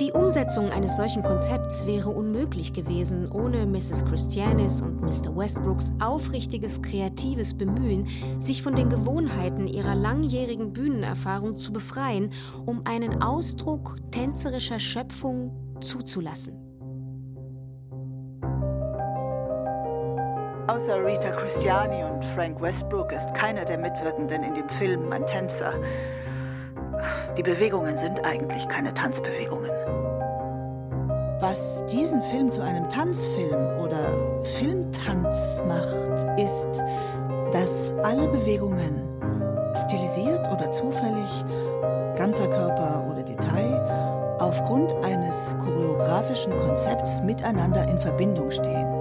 Die 0.00 0.12
Umsetzung 0.12 0.70
eines 0.70 0.96
solchen 0.96 1.24
Konzepts 1.24 1.84
wäre 1.84 2.10
unmöglich 2.10 2.72
gewesen 2.72 3.28
ohne 3.32 3.66
Mrs. 3.66 4.04
Christianis 4.04 4.80
und 4.80 5.00
Mr. 5.00 5.36
Westbrooks 5.36 5.92
aufrichtiges 5.98 6.80
kreatives 6.80 7.52
Bemühen, 7.52 8.06
sich 8.38 8.62
von 8.62 8.76
den 8.76 8.90
Gewohnheiten 8.90 9.66
ihrer 9.66 9.96
langjährigen 9.96 10.72
Bühnenerfahrung 10.72 11.56
zu 11.58 11.72
befreien, 11.72 12.30
um 12.64 12.82
einen 12.84 13.22
Ausdruck 13.22 13.96
tänzerischer 14.12 14.78
Schöpfung 14.78 15.50
zuzulassen. 15.80 16.67
Außer 20.68 21.02
Rita 21.02 21.30
Christiani 21.30 22.04
und 22.04 22.22
Frank 22.34 22.60
Westbrook 22.60 23.10
ist 23.10 23.26
keiner 23.32 23.64
der 23.64 23.78
Mitwirkenden 23.78 24.42
in 24.42 24.54
dem 24.54 24.68
Film 24.68 25.10
ein 25.10 25.26
Tänzer. 25.26 25.72
Die 27.38 27.42
Bewegungen 27.42 27.96
sind 27.96 28.22
eigentlich 28.22 28.68
keine 28.68 28.92
Tanzbewegungen. 28.92 29.70
Was 31.40 31.86
diesen 31.86 32.20
Film 32.20 32.50
zu 32.50 32.60
einem 32.60 32.86
Tanzfilm 32.90 33.78
oder 33.78 34.12
Filmtanz 34.58 35.62
macht, 35.66 36.38
ist, 36.38 36.82
dass 37.50 37.94
alle 38.02 38.28
Bewegungen, 38.28 39.02
stilisiert 39.86 40.46
oder 40.52 40.70
zufällig, 40.70 41.46
ganzer 42.14 42.46
Körper 42.46 43.06
oder 43.10 43.22
Detail, 43.22 44.36
aufgrund 44.38 44.94
eines 45.02 45.56
choreografischen 45.64 46.54
Konzepts 46.58 47.22
miteinander 47.22 47.88
in 47.88 47.98
Verbindung 47.98 48.50
stehen. 48.50 48.97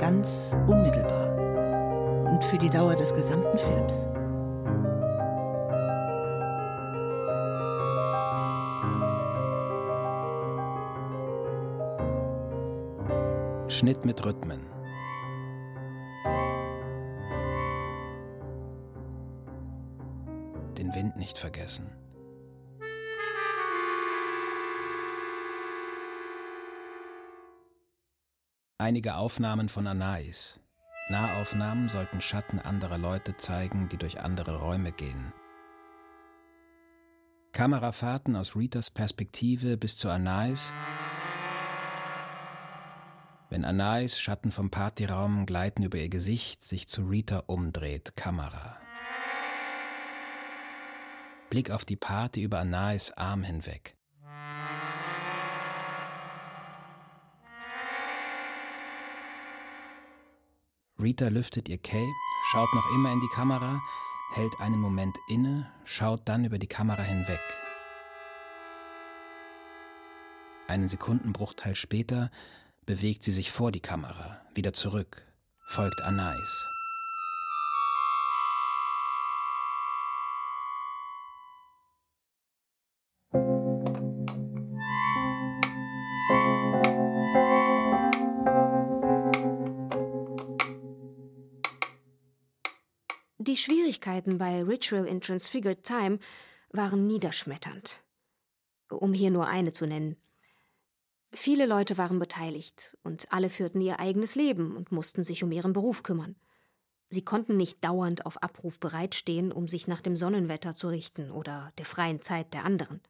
Ganz 0.00 0.56
unmittelbar 0.66 1.36
und 2.32 2.42
für 2.42 2.56
die 2.56 2.70
Dauer 2.70 2.96
des 2.96 3.12
gesamten 3.12 3.58
Films. 3.58 4.08
Schnitt 13.68 14.06
mit 14.06 14.24
Rhythmen. 14.24 14.60
Den 20.78 20.94
Wind 20.94 21.16
nicht 21.16 21.36
vergessen. 21.36 21.90
Einige 28.80 29.16
Aufnahmen 29.16 29.68
von 29.68 29.86
Anais. 29.86 30.58
Nahaufnahmen 31.10 31.90
sollten 31.90 32.22
Schatten 32.22 32.58
anderer 32.58 32.96
Leute 32.96 33.36
zeigen, 33.36 33.90
die 33.90 33.98
durch 33.98 34.20
andere 34.20 34.56
Räume 34.56 34.90
gehen. 34.90 35.34
Kamerafahrten 37.52 38.36
aus 38.36 38.56
Ritas 38.56 38.90
Perspektive 38.90 39.76
bis 39.76 39.98
zu 39.98 40.08
Anais 40.08 40.72
wenn 43.50 43.66
Anais 43.66 44.18
Schatten 44.18 44.50
vom 44.50 44.70
Partyraum 44.70 45.44
gleiten 45.44 45.82
über 45.82 45.98
ihr 45.98 46.08
Gesicht, 46.08 46.64
sich 46.64 46.88
zu 46.88 47.02
Rita 47.02 47.42
umdreht, 47.48 48.16
Kamera. 48.16 48.78
Blick 51.50 51.70
auf 51.70 51.84
die 51.84 51.96
Party 51.96 52.42
über 52.42 52.60
Anais 52.60 53.12
Arm 53.12 53.42
hinweg. 53.42 53.99
Rita 61.00 61.28
lüftet 61.28 61.68
ihr 61.68 61.78
Cape, 61.78 62.12
schaut 62.50 62.72
noch 62.74 62.94
immer 62.94 63.12
in 63.12 63.20
die 63.20 63.34
Kamera, 63.34 63.80
hält 64.32 64.60
einen 64.60 64.78
Moment 64.78 65.16
inne, 65.28 65.70
schaut 65.84 66.28
dann 66.28 66.44
über 66.44 66.58
die 66.58 66.66
Kamera 66.66 67.02
hinweg. 67.02 67.40
Einen 70.68 70.88
Sekundenbruchteil 70.88 71.74
später 71.74 72.30
bewegt 72.86 73.24
sie 73.24 73.32
sich 73.32 73.50
vor 73.50 73.72
die 73.72 73.80
Kamera, 73.80 74.42
wieder 74.54 74.72
zurück, 74.72 75.22
folgt 75.66 76.02
Anais. 76.02 76.69
Die 93.50 93.56
Schwierigkeiten 93.56 94.38
bei 94.38 94.62
Ritual 94.62 95.06
in 95.06 95.20
Transfigured 95.20 95.82
Time 95.82 96.20
waren 96.68 97.08
niederschmetternd. 97.08 98.00
Um 98.88 99.12
hier 99.12 99.32
nur 99.32 99.48
eine 99.48 99.72
zu 99.72 99.88
nennen. 99.88 100.14
Viele 101.32 101.66
Leute 101.66 101.98
waren 101.98 102.20
beteiligt 102.20 102.96
und 103.02 103.32
alle 103.32 103.50
führten 103.50 103.80
ihr 103.80 103.98
eigenes 103.98 104.36
Leben 104.36 104.76
und 104.76 104.92
mussten 104.92 105.24
sich 105.24 105.42
um 105.42 105.50
ihren 105.50 105.72
Beruf 105.72 106.04
kümmern. 106.04 106.36
Sie 107.08 107.24
konnten 107.24 107.56
nicht 107.56 107.82
dauernd 107.82 108.24
auf 108.24 108.40
Abruf 108.40 108.78
bereitstehen, 108.78 109.50
um 109.50 109.66
sich 109.66 109.88
nach 109.88 110.00
dem 110.00 110.14
Sonnenwetter 110.14 110.76
zu 110.76 110.86
richten 110.86 111.32
oder 111.32 111.72
der 111.76 111.86
freien 111.86 112.22
Zeit 112.22 112.54
der 112.54 112.64
anderen. 112.64 113.00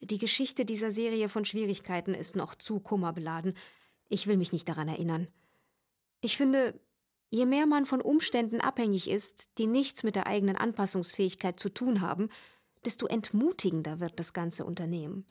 Die 0.00 0.18
Geschichte 0.18 0.66
dieser 0.66 0.90
Serie 0.90 1.30
von 1.30 1.46
Schwierigkeiten 1.46 2.12
ist 2.12 2.36
noch 2.36 2.54
zu 2.54 2.80
kummerbeladen. 2.80 3.54
Ich 4.10 4.26
will 4.26 4.36
mich 4.36 4.52
nicht 4.52 4.68
daran 4.68 4.88
erinnern. 4.88 5.26
Ich 6.20 6.36
finde, 6.36 6.78
Je 7.30 7.44
mehr 7.44 7.66
man 7.66 7.84
von 7.84 8.00
Umständen 8.00 8.60
abhängig 8.60 9.10
ist, 9.10 9.48
die 9.58 9.66
nichts 9.66 10.02
mit 10.02 10.16
der 10.16 10.26
eigenen 10.26 10.56
Anpassungsfähigkeit 10.56 11.60
zu 11.60 11.68
tun 11.68 12.00
haben, 12.00 12.30
desto 12.84 13.06
entmutigender 13.06 14.00
wird 14.00 14.18
das 14.18 14.32
ganze 14.32 14.64
Unternehmen. 14.64 15.26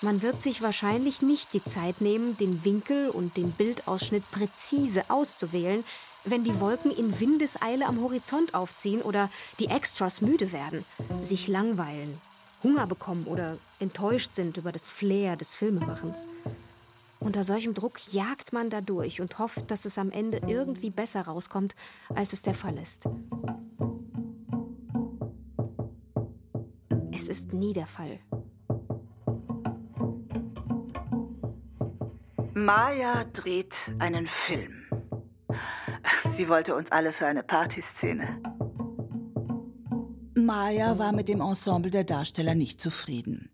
Man 0.00 0.20
wird 0.20 0.40
sich 0.40 0.62
wahrscheinlich 0.62 1.22
nicht 1.22 1.54
die 1.54 1.62
Zeit 1.62 2.00
nehmen, 2.00 2.36
den 2.36 2.64
Winkel 2.64 3.08
und 3.10 3.36
den 3.36 3.52
Bildausschnitt 3.52 4.28
präzise 4.32 5.08
auszuwählen, 5.08 5.84
wenn 6.24 6.42
die 6.42 6.58
Wolken 6.58 6.90
in 6.90 7.20
Windeseile 7.20 7.86
am 7.86 8.00
Horizont 8.00 8.54
aufziehen 8.54 9.02
oder 9.02 9.30
die 9.60 9.66
Extras 9.66 10.20
müde 10.20 10.50
werden, 10.50 10.84
sich 11.22 11.46
langweilen, 11.46 12.20
Hunger 12.64 12.88
bekommen 12.88 13.26
oder 13.26 13.58
enttäuscht 13.78 14.34
sind 14.34 14.56
über 14.56 14.72
das 14.72 14.90
Flair 14.90 15.36
des 15.36 15.54
Filmemachens. 15.54 16.26
Unter 17.22 17.44
solchem 17.44 17.72
Druck 17.72 18.12
jagt 18.12 18.52
man 18.52 18.68
da 18.68 18.80
durch 18.80 19.20
und 19.20 19.38
hofft, 19.38 19.70
dass 19.70 19.84
es 19.84 19.96
am 19.96 20.10
Ende 20.10 20.40
irgendwie 20.46 20.90
besser 20.90 21.22
rauskommt, 21.22 21.74
als 22.14 22.32
es 22.32 22.42
der 22.42 22.54
Fall 22.54 22.76
ist. 22.78 23.08
Es 27.14 27.28
ist 27.28 27.52
nie 27.52 27.72
der 27.72 27.86
Fall. 27.86 28.18
Maya 32.54 33.24
dreht 33.32 33.74
einen 33.98 34.28
Film. 34.46 34.84
Sie 36.36 36.48
wollte 36.48 36.74
uns 36.74 36.90
alle 36.90 37.12
für 37.12 37.26
eine 37.26 37.42
Partyszene. 37.42 38.40
Maya 40.34 40.98
war 40.98 41.12
mit 41.12 41.28
dem 41.28 41.40
Ensemble 41.40 41.90
der 41.90 42.04
Darsteller 42.04 42.54
nicht 42.54 42.80
zufrieden. 42.80 43.50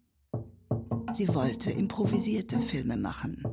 Sie 1.12 1.34
wollte 1.34 1.70
improvisierte 1.70 2.60
Filme 2.60 2.96
machen. 2.96 3.47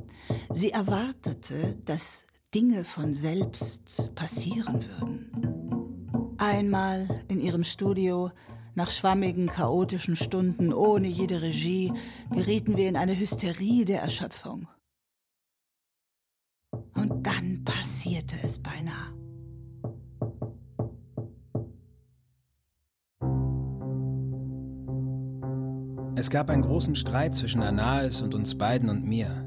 Sie 0.52 0.70
erwartete, 0.70 1.76
dass 1.84 2.24
Dinge 2.54 2.84
von 2.84 3.12
selbst 3.12 4.14
passieren 4.14 4.84
würden. 4.84 6.34
Einmal 6.38 7.22
in 7.28 7.40
ihrem 7.40 7.64
Studio, 7.64 8.30
nach 8.74 8.90
schwammigen, 8.90 9.48
chaotischen 9.48 10.16
Stunden 10.16 10.72
ohne 10.72 11.08
jede 11.08 11.42
Regie, 11.42 11.92
gerieten 12.30 12.76
wir 12.76 12.88
in 12.88 12.96
eine 12.96 13.18
Hysterie 13.18 13.84
der 13.84 14.02
Erschöpfung. 14.02 14.68
Und 16.94 17.26
dann 17.26 17.64
passierte 17.64 18.36
es 18.42 18.58
beinahe. 18.58 19.14
Es 26.18 26.30
gab 26.30 26.48
einen 26.48 26.62
großen 26.62 26.96
Streit 26.96 27.36
zwischen 27.36 27.62
Anais 27.62 28.22
und 28.22 28.34
uns 28.34 28.56
beiden 28.56 28.88
und 28.88 29.04
mir. 29.04 29.45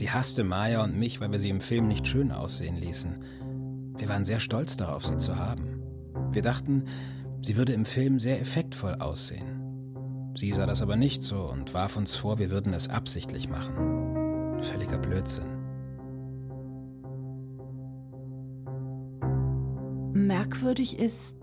Sie 0.00 0.10
hasste 0.10 0.44
Maya 0.44 0.82
und 0.82 0.96
mich, 0.96 1.20
weil 1.20 1.30
wir 1.30 1.38
sie 1.38 1.50
im 1.50 1.60
Film 1.60 1.86
nicht 1.86 2.06
schön 2.06 2.32
aussehen 2.32 2.74
ließen. 2.74 3.22
Wir 3.98 4.08
waren 4.08 4.24
sehr 4.24 4.40
stolz 4.40 4.78
darauf, 4.78 5.04
sie 5.04 5.18
zu 5.18 5.36
haben. 5.36 5.82
Wir 6.32 6.40
dachten, 6.40 6.84
sie 7.42 7.58
würde 7.58 7.74
im 7.74 7.84
Film 7.84 8.18
sehr 8.18 8.40
effektvoll 8.40 8.94
aussehen. 8.94 10.32
Sie 10.34 10.54
sah 10.54 10.64
das 10.64 10.80
aber 10.80 10.96
nicht 10.96 11.22
so 11.22 11.42
und 11.42 11.74
warf 11.74 11.98
uns 11.98 12.16
vor, 12.16 12.38
wir 12.38 12.50
würden 12.50 12.72
es 12.72 12.88
absichtlich 12.88 13.50
machen. 13.50 14.62
Völliger 14.62 14.96
Blödsinn. 14.96 15.44
Merkwürdig 20.14 20.98
ist, 20.98 21.36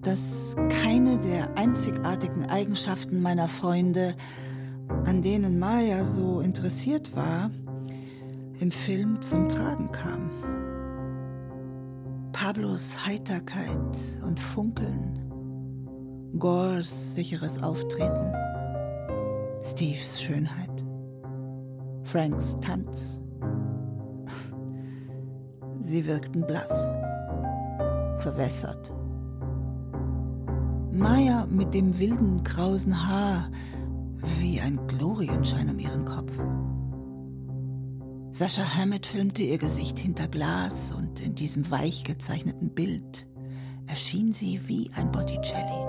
dass 0.00 0.56
keine 0.82 1.20
der 1.20 1.56
einzigartigen 1.56 2.46
Eigenschaften 2.46 3.22
meiner 3.22 3.46
Freunde, 3.46 4.16
an 5.04 5.22
denen 5.22 5.60
Maya 5.60 6.04
so 6.04 6.40
interessiert 6.40 7.14
war, 7.14 7.52
im 8.60 8.70
Film 8.70 9.20
zum 9.20 9.48
Tragen 9.48 9.90
kam. 9.90 10.30
Pablos 12.32 13.06
Heiterkeit 13.06 13.96
und 14.22 14.38
Funkeln, 14.38 15.18
Gores 16.38 17.14
sicheres 17.14 17.62
Auftreten, 17.62 18.32
Steves 19.62 20.22
Schönheit, 20.22 20.84
Franks 22.04 22.56
Tanz. 22.60 23.20
Sie 25.80 26.06
wirkten 26.06 26.46
blass, 26.46 26.88
verwässert 28.18 28.92
Maya 30.92 31.46
mit 31.46 31.72
dem 31.72 31.98
wilden, 31.98 32.44
krausen 32.44 33.08
Haar 33.08 33.50
wie 34.38 34.60
ein 34.60 34.78
Glorienschein 34.86 35.70
um 35.70 35.78
ihren 35.78 36.04
Kopf. 36.04 36.38
Sascha 38.32 38.62
Hammett 38.76 39.06
filmte 39.06 39.42
ihr 39.42 39.58
Gesicht 39.58 39.98
hinter 39.98 40.28
Glas 40.28 40.92
und 40.96 41.20
in 41.20 41.34
diesem 41.34 41.68
weich 41.68 42.04
gezeichneten 42.04 42.70
Bild 42.70 43.26
erschien 43.88 44.32
sie 44.32 44.60
wie 44.68 44.88
ein 44.94 45.10
Botticelli. 45.10 45.84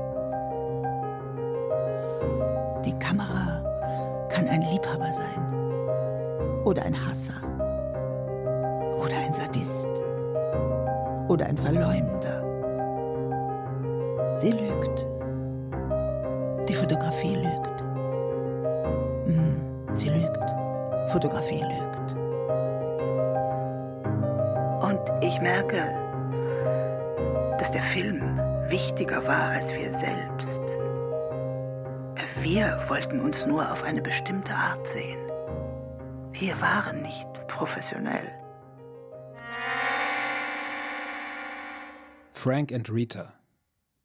Die 2.84 2.98
Kamera 2.98 4.28
kann 4.30 4.48
ein 4.48 4.64
Liebhaber 4.64 5.14
sein 5.14 6.64
oder 6.66 6.84
ein 6.84 6.96
Hasser 7.06 7.44
oder 8.98 9.18
ein 9.18 9.36
Sadist 9.36 9.88
oder 11.30 11.46
ein 11.46 11.58
Verleumder. 11.58 12.42
Sie 14.39 14.52
lügt. 14.52 15.06
Die 16.68 16.74
Fotografie 16.74 17.36
lügt. 17.36 17.84
Mhm, 19.28 19.62
sie 19.92 20.10
lügt. 20.10 20.39
Fotografie 21.10 21.62
lügt. 21.62 22.20
Ich 25.22 25.39
merke, 25.41 25.86
dass 27.60 27.72
der 27.72 27.84
Film 27.93 28.38
wichtiger 28.70 29.24
war 29.26 29.52
als 29.52 29.72
wir 29.74 29.91
selbst. 29.99 30.60
Wir 32.41 32.84
wollten 32.88 33.20
uns 33.20 33.45
nur 33.45 33.72
auf 33.72 33.84
eine 33.84 34.02
bestimmte 34.02 34.54
Art 34.54 34.88
sehen. 34.89 35.20
Wir 36.32 36.60
waren 36.60 37.02
nicht 37.02 37.28
professionell. 37.47 38.32
Frank 42.34 42.72
and 42.72 42.89
Rita 42.89 43.34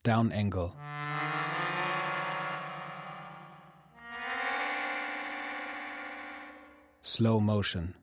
down 0.03 0.31
angle. 0.33 0.73
Slow 7.03 7.41
motion. 7.41 7.95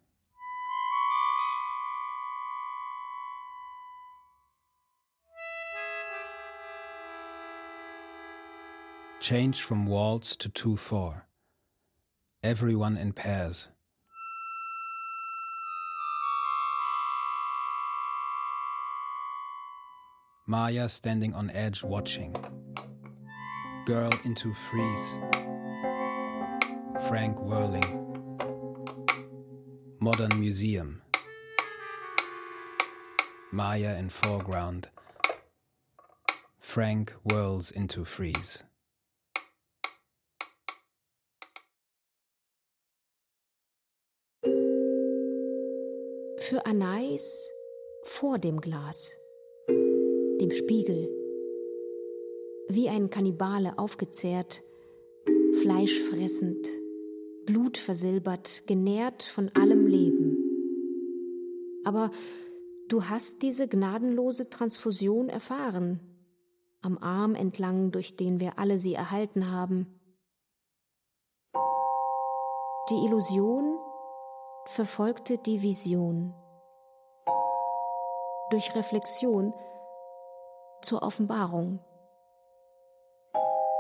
Change 9.24 9.62
from 9.62 9.86
waltz 9.86 10.36
to 10.36 10.50
2 10.50 10.76
4. 10.76 11.26
Everyone 12.44 12.98
in 12.98 13.14
pairs. 13.14 13.70
Maya 20.46 20.90
standing 20.90 21.34
on 21.34 21.50
edge 21.52 21.86
watching. 21.86 22.36
Girl 23.86 24.12
into 24.26 24.54
freeze. 24.54 25.16
Frank 27.08 27.40
whirling. 27.40 27.90
Modern 30.02 30.38
museum. 30.38 31.02
Maya 33.54 33.96
in 33.98 34.10
foreground. 34.10 34.90
Frank 36.60 37.14
whirls 37.24 37.72
into 37.72 38.04
freeze. 38.04 38.64
Für 46.54 46.68
Anais 46.68 47.50
vor 48.04 48.38
dem 48.38 48.62
Glas 48.62 49.18
dem 49.68 50.52
Spiegel. 50.52 51.10
Wie 52.68 52.90
ein 52.90 53.10
Kannibale 53.10 53.80
aufgezehrt, 53.80 54.62
fleischfressend, 55.64 56.68
blutversilbert, 57.48 58.68
genährt 58.68 59.24
von 59.24 59.50
allem 59.56 59.88
Leben. 59.88 60.38
Aber 61.86 62.12
du 62.88 63.06
hast 63.06 63.42
diese 63.42 63.68
gnadenlose 63.68 64.52
Transfusion 64.52 65.30
erfahren, 65.30 66.02
am 66.84 67.00
Arm 67.00 67.34
entlang, 67.34 67.90
durch 67.92 68.16
den 68.16 68.40
wir 68.40 68.60
alle 68.60 68.78
sie 68.78 68.94
erhalten 68.94 69.50
haben. 69.50 69.88
Die 72.92 73.06
Illusion 73.08 73.76
verfolgte 74.68 75.40
die 75.40 75.64
Vision. 75.64 76.36
Durch 78.54 78.76
Reflexion 78.76 79.52
zur 80.84 81.02
Offenbarung. 81.02 81.80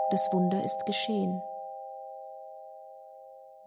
Das 0.09 0.27
Wunder 0.31 0.65
ist 0.65 0.87
geschehen. 0.87 1.43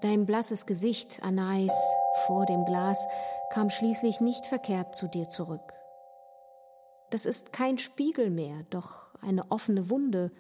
Dein 0.00 0.26
blasses 0.26 0.66
Gesicht, 0.66 1.22
Anais, 1.22 1.70
vor 2.26 2.44
dem 2.46 2.64
Glas 2.64 3.07
kam 3.52 3.70
schließlich 3.70 4.20
nicht 4.20 4.46
verkehrt 4.46 4.96
zu 4.96 5.07
dir 5.07 5.28
zurück. 5.28 5.74
Das 7.11 7.24
ist 7.24 7.52
kein 7.52 7.78
Spiegel 7.78 8.28
mehr, 8.28 8.64
doch 8.70 9.14
eine 9.22 9.52
offene 9.52 9.88
Wunde, 9.88 10.32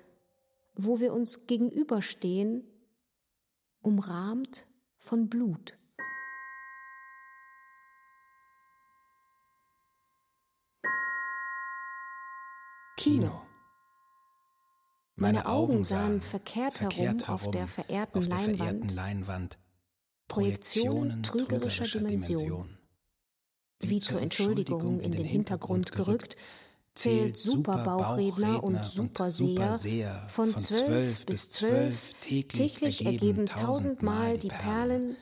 wo 0.74 0.98
wir 0.98 1.12
uns 1.12 1.46
gegenüberstehen, 1.46 2.68
umrahmt 3.82 4.66
von 4.98 5.28
Blut. 5.28 5.78
Kino. 12.96 13.42
Meine 15.16 15.46
Augen 15.46 15.84
sahen 15.84 16.20
verkehrt, 16.20 16.80
herum, 16.80 17.22
auf 17.26 17.50
der 17.50 17.66
verehrten, 17.66 18.18
auf 18.18 18.28
der 18.28 18.36
Leinwand, 18.36 18.58
verehrten 18.58 18.88
Leinwand 18.88 19.58
Projektionen 20.28 21.22
trügerischer 21.22 21.86
Dimension. 21.86 22.78
Wie 23.80 24.00
zur 24.00 24.20
Entschuldigung 24.20 25.00
in 25.00 25.12
den 25.12 25.24
Hintergrund 25.24 25.92
gerückt, 25.92 26.36
zählt 26.94 27.36
Superbauchredner 27.36 28.64
und 28.64 28.82
Superseher 28.84 30.26
von 30.28 30.56
zwölf 30.58 31.26
bis 31.26 31.50
zwölf 31.50 32.14
täglich 32.20 33.04
ergeben 33.04 33.44
tausendmal 33.44 34.38
die 34.38 34.48
Perlen, 34.48 35.16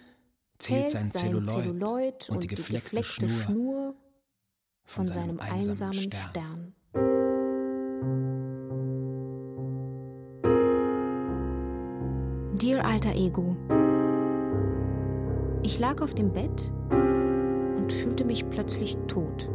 zählt 0.59 0.93
sein 0.93 1.11
Zelluloid 1.11 2.31
und 2.31 2.45
die 2.45 2.49
gefleckte 2.49 3.29
Schnur 3.29 3.97
von 4.85 5.09
seinem 5.09 5.41
einsamen 5.41 6.13
Stern. 6.13 6.75
Dear 12.65 12.83
alter 12.83 13.15
Ego, 13.15 13.55
ich 15.63 15.79
lag 15.79 16.01
auf 16.01 16.15
dem 16.15 16.33
Bett 16.33 16.73
und 16.89 17.93
fühlte 17.93 18.25
mich 18.25 18.49
plötzlich 18.49 18.97
tot. 19.07 19.51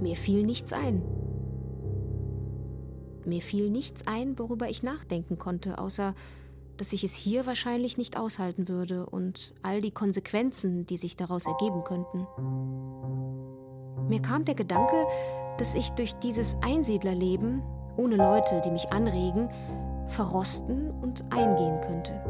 Mir 0.00 0.16
fiel 0.16 0.44
nichts 0.44 0.72
ein. 0.72 1.02
Mir 3.26 3.42
fiel 3.42 3.68
nichts 3.68 4.06
ein, 4.06 4.38
worüber 4.38 4.70
ich 4.70 4.82
nachdenken 4.82 5.36
konnte, 5.36 5.76
außer 5.76 6.14
dass 6.78 6.94
ich 6.94 7.04
es 7.04 7.14
hier 7.16 7.44
wahrscheinlich 7.44 7.98
nicht 7.98 8.16
aushalten 8.16 8.66
würde 8.66 9.04
und 9.04 9.52
all 9.60 9.82
die 9.82 9.90
Konsequenzen, 9.90 10.86
die 10.86 10.96
sich 10.96 11.16
daraus 11.16 11.44
ergeben 11.44 11.84
könnten. 11.84 12.26
Mir 14.08 14.22
kam 14.22 14.46
der 14.46 14.54
Gedanke, 14.54 14.96
dass 15.58 15.74
ich 15.74 15.90
durch 15.90 16.14
dieses 16.14 16.56
Einsiedlerleben, 16.62 17.60
ohne 17.98 18.16
Leute, 18.16 18.62
die 18.64 18.70
mich 18.70 18.90
anregen, 18.90 19.50
verrosten 20.10 20.90
und 20.90 21.24
eingehen 21.32 21.80
könnte. 21.80 22.20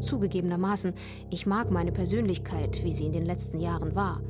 Zugegebenermaßen, 0.00 0.94
ich 1.30 1.46
mag 1.46 1.70
meine 1.70 1.92
Persönlichkeit, 1.92 2.82
wie 2.84 2.92
sie 2.92 3.06
in 3.06 3.12
den 3.12 3.24
letzten 3.24 3.60
Jahren 3.60 3.94
war. 3.94 4.20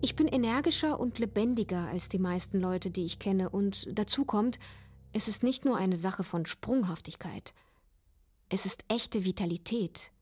Ich 0.00 0.16
bin 0.16 0.28
energischer 0.28 0.98
und 0.98 1.18
lebendiger 1.18 1.88
als 1.88 2.08
die 2.08 2.18
meisten 2.18 2.60
Leute, 2.60 2.90
die 2.90 3.04
ich 3.04 3.18
kenne, 3.18 3.50
und 3.50 3.88
dazu 3.92 4.24
kommt, 4.24 4.58
es 5.12 5.26
ist 5.26 5.42
nicht 5.42 5.64
nur 5.64 5.76
eine 5.76 5.96
Sache 5.96 6.22
von 6.22 6.46
Sprunghaftigkeit, 6.46 7.52
es 8.48 8.64
ist 8.64 8.84
echte 8.88 9.24
Vitalität. 9.24 10.12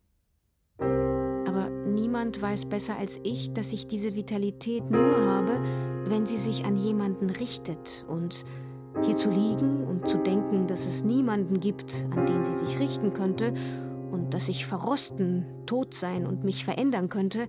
Aber 0.79 1.69
niemand 1.71 2.41
weiß 2.41 2.67
besser 2.67 2.97
als 2.97 3.21
ich, 3.23 3.53
dass 3.53 3.73
ich 3.73 3.87
diese 3.87 4.15
Vitalität 4.15 4.91
nur 4.91 5.17
habe, 5.17 5.61
wenn 6.07 6.27
sie 6.27 6.39
sich 6.39 6.65
an 6.65 6.77
jemanden 6.77 7.31
richtet 7.31 8.05
und 8.09 8.45
hier 9.03 9.17
zu 9.17 9.31
liegen 9.31 9.85
und 9.85 10.09
zu 10.09 10.19
denken, 10.19 10.67
dass 10.67 10.87
es 10.87 11.05
niemanden 11.05 11.61
gibt, 11.61 11.95
an 12.11 12.27
den 12.27 12.45
sie 12.45 12.55
sich 12.55 12.79
richten 12.79 13.13
könnte 13.13 13.53
und 14.11 14.35
dass 14.35 14.49
ich 14.49 14.67
verrosten, 14.67 15.47
tot 15.67 15.95
sein 15.95 16.27
und 16.27 16.45
mich 16.45 16.65
verändern 16.65 17.09
könnte, 17.09 17.49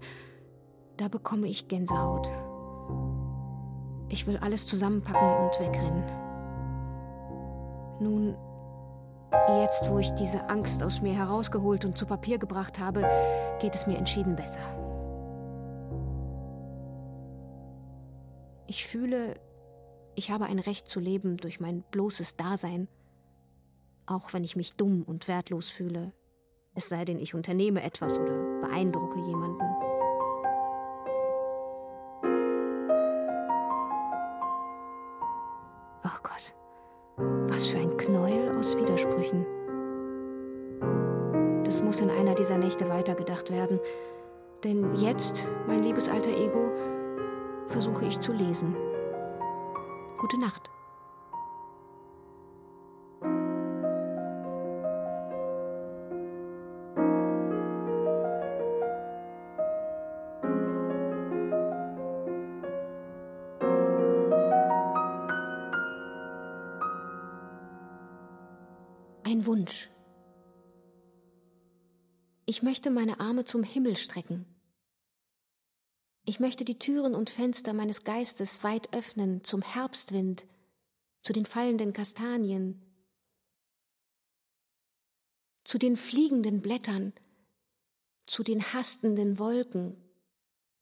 da 0.97 1.07
bekomme 1.07 1.47
ich 1.47 1.67
Gänsehaut. 1.67 2.29
Ich 4.09 4.25
will 4.25 4.37
alles 4.37 4.65
zusammenpacken 4.65 5.45
und 5.45 5.59
wegrennen. 5.59 6.03
Nun, 7.99 8.35
jetzt 9.61 9.89
wo 9.89 9.99
ich 9.99 10.11
diese 10.11 10.49
Angst 10.49 10.83
aus 10.83 11.01
mir 11.01 11.13
herausgeholt 11.13 11.85
und 11.85 11.97
zu 11.97 12.05
Papier 12.05 12.37
gebracht 12.37 12.79
habe, 12.79 13.07
geht 13.59 13.75
es 13.75 13.87
mir 13.87 13.97
entschieden 13.97 14.35
besser. 14.35 14.59
Ich 18.67 18.85
fühle, 18.85 19.35
ich 20.17 20.31
habe 20.31 20.45
ein 20.45 20.57
Recht 20.57 20.87
zu 20.89 20.99
leben 20.99 21.37
durch 21.37 21.59
mein 21.59 21.83
bloßes 21.91 22.35
Dasein, 22.35 22.87
auch 24.07 24.33
wenn 24.33 24.43
ich 24.43 24.55
mich 24.55 24.75
dumm 24.75 25.03
und 25.03 25.27
wertlos 25.27 25.69
fühle, 25.69 26.11
es 26.73 26.89
sei 26.89 27.05
denn, 27.05 27.19
ich 27.19 27.35
unternehme 27.35 27.83
etwas 27.83 28.17
oder 28.17 28.33
beeindrucke 28.61 29.19
jemanden. 29.19 29.63
Oh 36.03 36.19
Gott, 36.23 36.55
was 37.51 37.67
für 37.67 37.77
ein 37.77 37.95
Knäuel 37.97 38.57
aus 38.57 38.75
Widersprüchen. 38.75 39.45
Das 41.63 41.83
muss 41.83 41.99
in 41.99 42.09
einer 42.09 42.33
dieser 42.33 42.57
Nächte 42.57 42.89
weitergedacht 42.89 43.51
werden, 43.51 43.79
denn 44.63 44.95
jetzt, 44.95 45.47
mein 45.67 45.83
liebes 45.83 46.09
alter 46.09 46.31
Ego, 46.31 46.71
versuche 47.67 48.05
ich 48.05 48.19
zu 48.19 48.33
lesen. 48.33 48.75
Gute 50.17 50.39
Nacht. 50.39 50.71
Ein 69.23 69.45
Wunsch. 69.45 69.89
Ich 72.47 72.63
möchte 72.63 72.89
meine 72.89 73.19
Arme 73.19 73.45
zum 73.45 73.61
Himmel 73.61 73.97
strecken 73.97 74.45
ich 76.27 76.41
möchte 76.41 76.65
die 76.65 76.77
Türen 76.77 77.15
und 77.15 77.29
Fenster 77.29 77.71
meines 77.71 78.03
Geistes 78.03 78.61
weit 78.61 78.93
öffnen 78.93 79.45
zum 79.45 79.61
Herbstwind, 79.61 80.45
zu 81.21 81.31
den 81.31 81.45
fallenden 81.45 81.93
Kastanien, 81.93 82.81
zu 85.63 85.77
den 85.77 85.95
fliegenden 85.95 86.61
Blättern, 86.61 87.13
zu 88.25 88.43
den 88.43 88.61
hastenden 88.61 89.39
Wolken, 89.39 89.95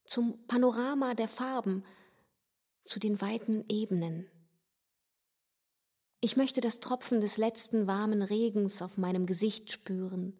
zum 0.03 0.47
Panorama 0.47 1.13
der 1.13 1.27
Farben, 1.27 1.85
zu 2.83 2.99
den 2.99 3.21
weiten 3.21 3.65
Ebenen. 3.69 4.27
Ich 6.21 6.37
möchte 6.37 6.59
das 6.59 6.79
Tropfen 6.79 7.21
des 7.21 7.37
letzten 7.37 7.85
warmen 7.85 8.23
Regens 8.23 8.81
auf 8.81 8.97
meinem 8.97 9.27
Gesicht 9.27 9.71
spüren, 9.71 10.39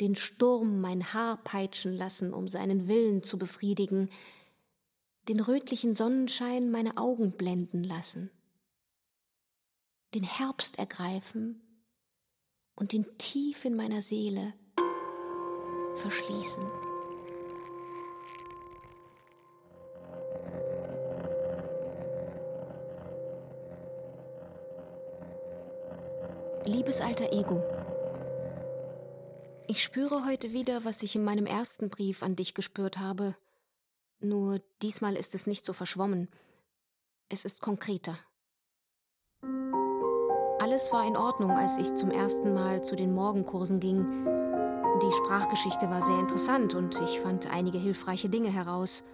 den 0.00 0.14
Sturm 0.14 0.80
mein 0.80 1.12
Haar 1.12 1.42
peitschen 1.42 1.92
lassen, 1.92 2.34
um 2.34 2.48
seinen 2.48 2.88
Willen 2.88 3.22
zu 3.22 3.38
befriedigen, 3.38 4.10
den 5.28 5.40
rötlichen 5.40 5.96
Sonnenschein 5.96 6.70
meine 6.70 6.96
Augen 6.98 7.32
blenden 7.32 7.82
lassen, 7.82 8.30
den 10.14 10.22
Herbst 10.22 10.78
ergreifen 10.78 11.62
und 12.76 12.92
ihn 12.92 13.06
tief 13.18 13.64
in 13.64 13.74
meiner 13.74 14.02
Seele 14.02 14.54
verschließen. 15.96 16.62
Liebes 26.66 27.00
alter 27.00 27.32
Ego, 27.32 27.62
ich 29.68 29.82
spüre 29.82 30.24
heute 30.24 30.52
wieder, 30.52 30.84
was 30.84 31.02
ich 31.02 31.16
in 31.16 31.24
meinem 31.24 31.46
ersten 31.46 31.88
Brief 31.88 32.22
an 32.22 32.36
dich 32.36 32.54
gespürt 32.54 32.98
habe. 32.98 33.34
Nur 34.20 34.60
diesmal 34.82 35.16
ist 35.16 35.34
es 35.34 35.46
nicht 35.46 35.66
so 35.66 35.72
verschwommen. 35.72 36.28
Es 37.28 37.44
ist 37.44 37.60
konkreter. 37.60 38.18
Alles 40.58 40.92
war 40.92 41.06
in 41.06 41.16
Ordnung, 41.16 41.50
als 41.50 41.78
ich 41.78 41.94
zum 41.94 42.10
ersten 42.10 42.54
Mal 42.54 42.82
zu 42.82 42.96
den 42.96 43.14
Morgenkursen 43.14 43.80
ging. 43.80 44.24
Die 45.02 45.12
Sprachgeschichte 45.12 45.90
war 45.90 46.02
sehr 46.02 46.18
interessant 46.18 46.74
und 46.74 46.98
ich 47.02 47.20
fand 47.20 47.46
einige 47.46 47.78
hilfreiche 47.78 48.28
Dinge 48.28 48.50
heraus. 48.50 49.04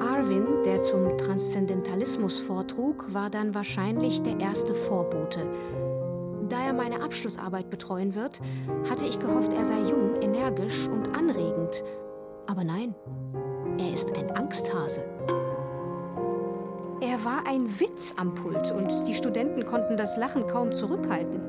Arvin, 0.00 0.62
der 0.64 0.82
zum 0.82 1.18
Transzendentalismus 1.18 2.38
vortrug, 2.38 3.12
war 3.12 3.30
dann 3.30 3.54
wahrscheinlich 3.54 4.22
der 4.22 4.38
erste 4.38 4.74
Vorbote. 4.74 5.87
Da 6.48 6.64
er 6.64 6.72
meine 6.72 7.02
Abschlussarbeit 7.02 7.68
betreuen 7.68 8.14
wird, 8.14 8.40
hatte 8.88 9.04
ich 9.04 9.18
gehofft, 9.18 9.52
er 9.52 9.64
sei 9.64 9.80
jung, 9.88 10.20
energisch 10.22 10.88
und 10.88 11.14
anregend. 11.14 11.84
Aber 12.46 12.64
nein, 12.64 12.94
er 13.78 13.92
ist 13.92 14.16
ein 14.16 14.34
Angsthase. 14.34 15.04
Er 17.00 17.24
war 17.24 17.46
ein 17.46 17.80
Witz 17.80 18.14
am 18.16 18.34
Pult 18.34 18.72
und 18.72 18.92
die 19.06 19.14
Studenten 19.14 19.64
konnten 19.66 19.96
das 19.96 20.16
Lachen 20.16 20.46
kaum 20.46 20.72
zurückhalten. 20.72 21.40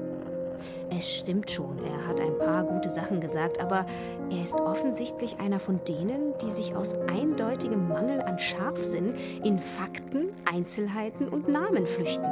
Es 0.90 1.10
stimmt 1.10 1.50
schon, 1.50 1.78
er 1.84 2.08
hat 2.08 2.20
ein 2.20 2.38
paar 2.38 2.64
gute 2.64 2.90
Sachen 2.90 3.22
gesagt, 3.22 3.60
aber 3.60 3.86
er 4.30 4.44
ist 4.44 4.60
offensichtlich 4.60 5.40
einer 5.40 5.60
von 5.60 5.80
denen, 5.88 6.34
die 6.42 6.50
sich 6.50 6.76
aus 6.76 6.94
eindeutigem 6.94 7.88
Mangel 7.88 8.22
an 8.22 8.38
Scharfsinn 8.38 9.16
in 9.44 9.60
Fakten, 9.60 10.30
Einzelheiten 10.46 11.30
und 11.30 11.48
Namen 11.48 11.86
flüchten. 11.86 12.26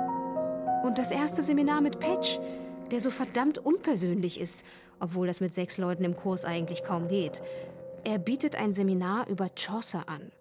Und 0.87 0.97
das 0.97 1.11
erste 1.11 1.41
Seminar 1.41 1.81
mit 1.81 1.99
Patch, 1.99 2.39
der 2.91 3.01
so 3.01 3.11
verdammt 3.11 3.57
unpersönlich 3.57 4.39
ist, 4.39 4.63
obwohl 5.01 5.27
das 5.27 5.41
mit 5.41 5.53
sechs 5.53 5.77
Leuten 5.77 6.05
im 6.05 6.15
Kurs 6.15 6.45
eigentlich 6.45 6.85
kaum 6.85 7.09
geht. 7.09 7.41
Er 8.05 8.19
bietet 8.19 8.55
ein 8.55 8.71
Seminar 8.71 9.27
über 9.27 9.49
Chaucer 9.53 10.05
an. 10.07 10.31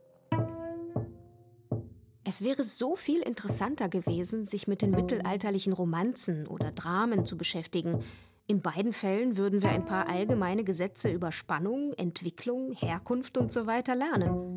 Es 2.23 2.43
wäre 2.43 2.63
so 2.63 2.95
viel 2.95 3.23
interessanter 3.23 3.89
gewesen, 3.89 4.47
sich 4.47 4.69
mit 4.69 4.83
den 4.83 4.93
mittelalterlichen 4.93 5.73
Romanzen 5.73 6.47
oder 6.47 6.71
Dramen 6.71 7.25
zu 7.25 7.37
beschäftigen. 7.37 8.05
In 8.47 8.63
beiden 8.63 8.93
Fällen 8.93 9.37
würden 9.37 9.65
wir 9.65 9.71
ein 9.71 9.85
paar 9.85 10.09
allgemeine 10.09 10.63
Gesetze 10.63 11.11
über 11.11 11.33
Spannung, 11.33 11.93
Entwicklung, 11.95 12.71
Herkunft 12.71 13.37
und 13.37 13.53
so 13.53 13.67
weiter 13.67 13.97
lernen. 13.97 14.56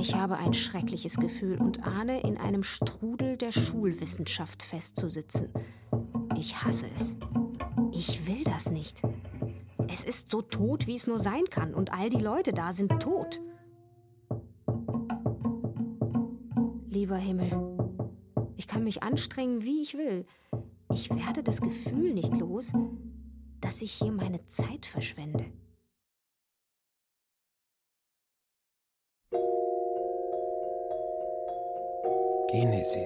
Ich 0.00 0.14
habe 0.14 0.36
ein 0.36 0.54
schreckliches 0.54 1.16
Gefühl 1.16 1.60
und 1.60 1.84
ahne, 1.84 2.20
in 2.20 2.36
einem 2.36 2.62
Strudel 2.62 3.36
der 3.36 3.50
Schulwissenschaft 3.50 4.62
festzusitzen. 4.62 5.50
Ich 6.36 6.62
hasse 6.62 6.86
es. 6.94 7.16
Ich 7.90 8.26
will 8.28 8.44
das 8.44 8.70
nicht. 8.70 9.02
Es 9.92 10.04
ist 10.04 10.30
so 10.30 10.40
tot, 10.40 10.86
wie 10.86 10.94
es 10.94 11.08
nur 11.08 11.18
sein 11.18 11.44
kann, 11.50 11.74
und 11.74 11.92
all 11.92 12.10
die 12.10 12.20
Leute 12.20 12.52
da 12.52 12.72
sind 12.72 13.00
tot. 13.00 13.40
Lieber 16.88 17.16
Himmel, 17.16 17.50
ich 18.56 18.68
kann 18.68 18.84
mich 18.84 19.02
anstrengen, 19.02 19.64
wie 19.64 19.82
ich 19.82 19.94
will. 19.94 20.26
Ich 20.92 21.10
werde 21.10 21.42
das 21.42 21.60
Gefühl 21.60 22.14
nicht 22.14 22.36
los, 22.36 22.72
dass 23.60 23.82
ich 23.82 23.92
hier 23.92 24.12
meine 24.12 24.46
Zeit 24.46 24.86
verschwende. 24.86 25.46
Genesis. 32.58 32.96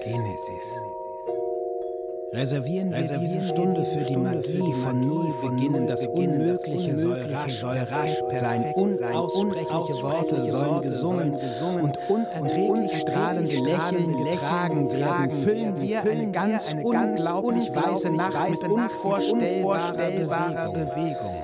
Reservieren 2.33 2.91
wir 2.91 3.07
diese 3.19 3.43
Stunde 3.43 3.85
für 3.85 4.03
die 4.03 4.17
Magie 4.17 4.73
von 4.81 5.07
Null 5.07 5.31
beginnen. 5.43 5.85
Das 5.85 6.07
Unmögliche 6.07 6.97
soll 6.97 7.19
rasch 7.31 7.61
perfekt 7.61 8.39
sein. 8.39 8.73
Unaussprechliche 8.73 10.01
Worte 10.01 10.49
sollen 10.49 10.81
gesungen 10.81 11.35
und 11.35 11.99
unerträglich 12.09 13.01
strahlende 13.01 13.57
Lächeln 13.57 14.17
getragen 14.17 14.89
werden. 14.89 15.29
Füllen 15.29 15.79
wir 15.79 16.01
eine 16.01 16.31
ganz 16.31 16.75
unglaublich 16.81 17.69
weiße 17.75 18.09
Nacht 18.09 18.49
mit 18.49 18.63
unvorstellbarer 18.63 20.71
Bewegung. 20.71 21.35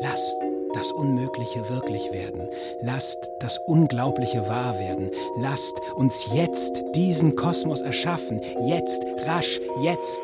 Lasst 0.00 0.47
das 0.78 0.92
Unmögliche 0.92 1.68
wirklich 1.68 2.12
werden. 2.12 2.48
Lasst 2.80 3.18
das 3.40 3.58
Unglaubliche 3.66 4.48
wahr 4.48 4.78
werden. 4.78 5.10
Lasst 5.36 5.74
uns 5.96 6.26
jetzt 6.32 6.84
diesen 6.94 7.34
Kosmos 7.34 7.82
erschaffen. 7.82 8.40
Jetzt, 8.64 9.04
rasch, 9.26 9.60
jetzt. 9.82 10.22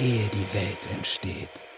ehe 0.00 0.30
die 0.32 0.54
Welt 0.54 0.90
entsteht. 0.94 1.69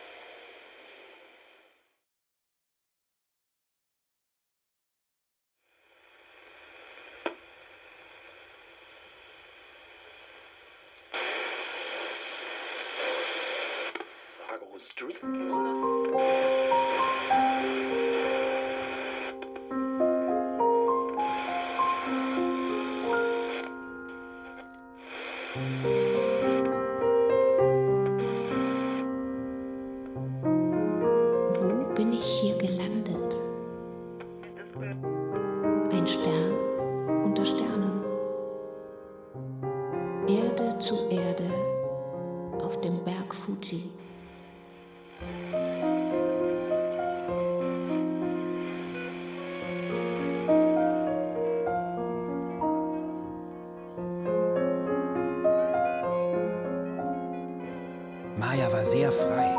Maya 58.36 58.72
war 58.72 58.84
sehr 58.84 59.12
frei. 59.12 59.56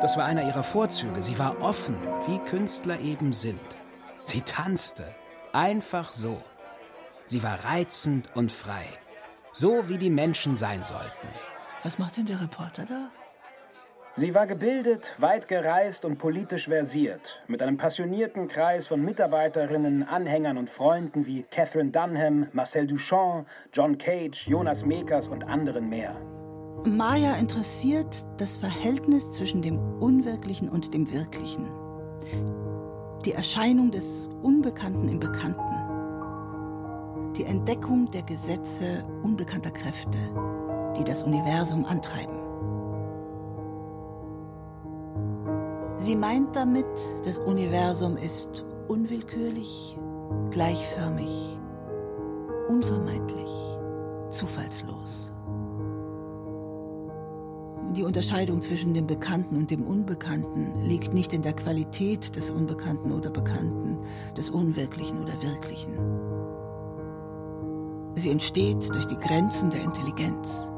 Das 0.00 0.16
war 0.16 0.24
einer 0.24 0.46
ihrer 0.46 0.62
Vorzüge. 0.62 1.22
Sie 1.22 1.38
war 1.38 1.60
offen, 1.60 1.96
wie 2.26 2.38
Künstler 2.40 2.98
eben 3.00 3.32
sind. 3.32 3.60
Sie 4.24 4.40
tanzte. 4.40 5.14
Einfach 5.52 6.10
so. 6.12 6.42
Sie 7.26 7.42
war 7.42 7.64
reizend 7.64 8.30
und 8.34 8.50
frei. 8.50 8.84
So 9.52 9.88
wie 9.88 9.98
die 9.98 10.10
Menschen 10.10 10.56
sein 10.56 10.84
sollten. 10.84 11.28
Was 11.82 11.98
macht 11.98 12.16
denn 12.16 12.26
der 12.26 12.40
Reporter 12.40 12.84
da? 12.86 13.10
Sie 14.16 14.32
war 14.32 14.46
gebildet, 14.46 15.12
weit 15.18 15.48
gereist 15.48 16.04
und 16.04 16.18
politisch 16.18 16.66
versiert, 16.66 17.40
mit 17.48 17.60
einem 17.60 17.76
passionierten 17.76 18.46
Kreis 18.46 18.86
von 18.86 19.04
Mitarbeiterinnen, 19.04 20.04
Anhängern 20.04 20.56
und 20.56 20.70
Freunden 20.70 21.26
wie 21.26 21.42
Catherine 21.42 21.90
Dunham, 21.90 22.46
Marcel 22.52 22.86
Duchamp, 22.86 23.48
John 23.72 23.98
Cage, 23.98 24.46
Jonas 24.46 24.84
Mekas 24.84 25.26
und 25.26 25.42
anderen 25.42 25.88
mehr. 25.88 26.14
Maya 26.84 27.34
interessiert 27.34 28.24
das 28.36 28.56
Verhältnis 28.56 29.32
zwischen 29.32 29.62
dem 29.62 29.80
Unwirklichen 30.00 30.68
und 30.68 30.94
dem 30.94 31.12
Wirklichen. 31.12 31.66
Die 33.24 33.32
Erscheinung 33.32 33.90
des 33.90 34.28
Unbekannten 34.42 35.08
im 35.08 35.18
Bekannten. 35.18 35.74
Die 37.36 37.44
Entdeckung 37.44 38.12
der 38.12 38.22
Gesetze 38.22 39.02
unbekannter 39.24 39.72
Kräfte, 39.72 40.18
die 40.96 41.02
das 41.02 41.24
Universum 41.24 41.84
antreiben. 41.84 42.43
Sie 45.96 46.16
meint 46.16 46.56
damit, 46.56 46.86
das 47.24 47.38
Universum 47.38 48.16
ist 48.16 48.64
unwillkürlich, 48.88 49.98
gleichförmig, 50.50 51.58
unvermeidlich, 52.68 53.50
zufallslos. 54.30 55.32
Die 57.92 58.02
Unterscheidung 58.02 58.60
zwischen 58.60 58.92
dem 58.92 59.06
Bekannten 59.06 59.56
und 59.56 59.70
dem 59.70 59.86
Unbekannten 59.86 60.82
liegt 60.82 61.14
nicht 61.14 61.32
in 61.32 61.42
der 61.42 61.52
Qualität 61.52 62.34
des 62.34 62.50
Unbekannten 62.50 63.12
oder 63.12 63.30
Bekannten, 63.30 63.98
des 64.36 64.50
Unwirklichen 64.50 65.22
oder 65.22 65.40
Wirklichen. 65.40 65.92
Sie 68.16 68.30
entsteht 68.30 68.92
durch 68.92 69.06
die 69.06 69.18
Grenzen 69.18 69.70
der 69.70 69.84
Intelligenz. 69.84 70.68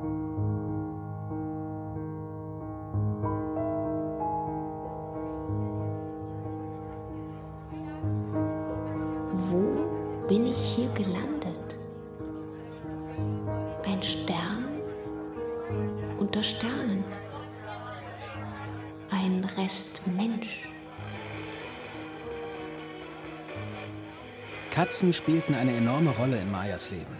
Katzen 24.76 25.14
spielten 25.14 25.54
eine 25.54 25.74
enorme 25.74 26.10
Rolle 26.10 26.36
in 26.36 26.50
Mayas 26.50 26.90
Leben. 26.90 27.16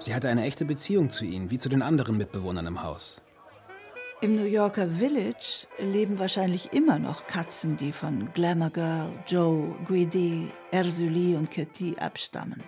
Sie 0.00 0.14
hatte 0.14 0.28
eine 0.28 0.44
echte 0.44 0.66
Beziehung 0.66 1.08
zu 1.08 1.24
ihnen, 1.24 1.50
wie 1.50 1.56
zu 1.56 1.70
den 1.70 1.80
anderen 1.80 2.18
Mitbewohnern 2.18 2.66
im 2.66 2.82
Haus. 2.82 3.22
Im 4.20 4.34
New 4.36 4.44
Yorker 4.44 4.86
Village 4.86 5.66
leben 5.78 6.18
wahrscheinlich 6.18 6.74
immer 6.74 6.98
noch 6.98 7.26
Katzen, 7.26 7.78
die 7.78 7.92
von 7.92 8.30
Glamour 8.34 8.68
Girl, 8.68 9.14
Joe, 9.26 9.74
Guidi, 9.86 10.50
Ersuli 10.72 11.36
und 11.36 11.50
Kitty 11.50 11.96
abstammen. 11.98 12.62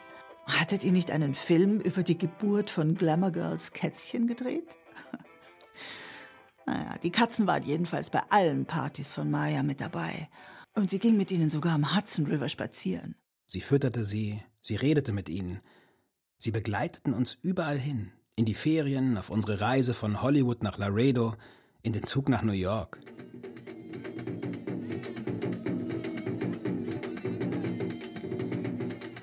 Hattet 0.47 0.83
ihr 0.83 0.93
nicht 0.93 1.11
einen 1.11 1.35
Film 1.35 1.79
über 1.81 2.03
die 2.03 2.17
Geburt 2.17 2.71
von 2.71 2.95
Glamour 2.95 3.33
Girls 3.33 3.73
Kätzchen 3.73 4.27
gedreht? 4.27 4.79
naja, 6.65 6.97
die 7.03 7.13
Katzen 7.13 7.47
waren 7.47 7.65
jedenfalls 7.65 8.09
bei 8.09 8.23
allen 8.31 8.65
Partys 8.65 9.13
von 9.13 9.31
Maya 9.31 9.63
mit 9.63 9.83
dabei. 9.83 10.31
Und 10.75 10.89
sie 10.89 11.01
ging 11.01 11.19
mit 11.19 11.31
ihnen 11.31 11.51
sogar 11.51 11.75
am 11.75 11.95
Hudson 11.95 12.25
River 12.25 12.49
spazieren. 12.49 13.15
Sie 13.53 13.61
fütterte 13.61 14.07
sie, 14.07 14.41
sie 14.63 14.77
redete 14.77 15.13
mit 15.13 15.29
ihnen. 15.29 15.61
Sie 16.39 16.53
begleiteten 16.53 17.13
uns 17.13 17.37
überall 17.43 17.79
hin, 17.79 18.11
In 18.35 18.47
die 18.47 18.55
Ferien, 18.55 19.19
auf 19.19 19.29
unsere 19.29 19.61
Reise 19.61 19.93
von 19.93 20.23
Hollywood 20.23 20.63
nach 20.63 20.79
Laredo, 20.79 21.35
in 21.83 21.93
den 21.93 22.03
Zug 22.03 22.31
nach 22.31 22.41
New 22.41 22.53
York. 22.53 22.99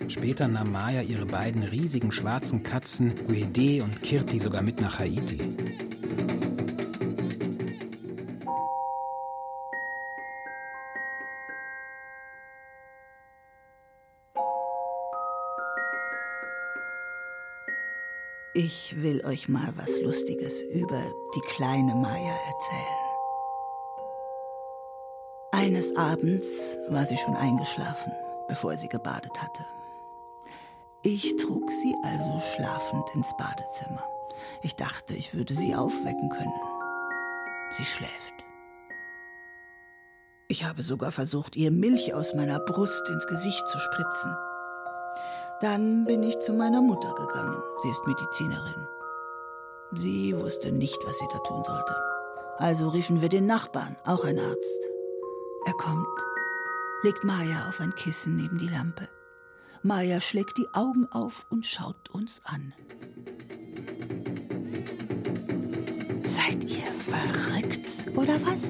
Später 0.07 0.47
nahm 0.47 0.73
Maya 0.73 1.01
ihre 1.01 1.25
beiden 1.25 1.63
riesigen 1.63 2.11
schwarzen 2.11 2.61
Katzen, 2.61 3.15
Guede 3.25 3.83
und 3.83 4.03
Kirti, 4.03 4.37
sogar 4.37 4.61
mit 4.61 4.79
nach 4.79 4.99
Haiti. 4.99 5.39
Ich 18.61 19.01
will 19.01 19.23
euch 19.23 19.47
mal 19.47 19.71
was 19.77 20.01
Lustiges 20.01 20.61
über 20.63 21.01
die 21.33 21.39
kleine 21.47 21.95
Maya 21.95 22.33
erzählen. 22.33 22.99
Eines 25.53 25.95
Abends 25.95 26.77
war 26.89 27.05
sie 27.05 27.15
schon 27.15 27.37
eingeschlafen, 27.37 28.11
bevor 28.49 28.75
sie 28.75 28.89
gebadet 28.89 29.31
hatte. 29.41 29.63
Ich 31.03 31.37
trug 31.37 31.71
sie 31.71 31.95
also 32.03 32.41
schlafend 32.53 33.05
ins 33.15 33.33
Badezimmer. 33.37 34.03
Ich 34.61 34.75
dachte, 34.75 35.13
ich 35.13 35.33
würde 35.33 35.55
sie 35.55 35.73
aufwecken 35.73 36.27
können. 36.27 36.59
Sie 37.77 37.85
schläft. 37.85 38.33
Ich 40.49 40.65
habe 40.65 40.83
sogar 40.83 41.13
versucht, 41.13 41.55
ihr 41.55 41.71
Milch 41.71 42.13
aus 42.13 42.33
meiner 42.33 42.59
Brust 42.59 43.07
ins 43.07 43.25
Gesicht 43.25 43.69
zu 43.69 43.79
spritzen. 43.79 44.35
Dann 45.61 46.05
bin 46.05 46.23
ich 46.23 46.39
zu 46.39 46.53
meiner 46.53 46.81
Mutter 46.81 47.13
gegangen. 47.15 47.61
Sie 47.83 47.89
ist 47.89 48.07
Medizinerin. 48.07 48.87
Sie 49.91 50.33
wusste 50.37 50.71
nicht, 50.71 51.05
was 51.05 51.19
sie 51.19 51.27
da 51.33 51.39
tun 51.39 51.65
sollte. 51.65 51.93
Also 52.57 52.87
riefen 52.87 53.21
wir 53.21 53.27
den 53.27 53.45
Nachbarn, 53.45 53.97
auch 54.05 54.23
ein 54.23 54.39
Arzt. 54.39 54.87
Er 55.65 55.73
kommt, 55.73 56.07
legt 57.03 57.25
Maya 57.25 57.67
auf 57.67 57.81
ein 57.81 57.93
Kissen 57.95 58.37
neben 58.37 58.57
die 58.57 58.69
Lampe. 58.69 59.09
Maya 59.83 60.21
schlägt 60.21 60.57
die 60.57 60.67
Augen 60.73 61.07
auf 61.11 61.45
und 61.49 61.65
schaut 61.65 62.09
uns 62.09 62.41
an. 62.45 62.73
Seid 66.23 66.63
ihr 66.63 66.91
verrückt 67.05 68.17
oder 68.17 68.39
was? 68.45 68.61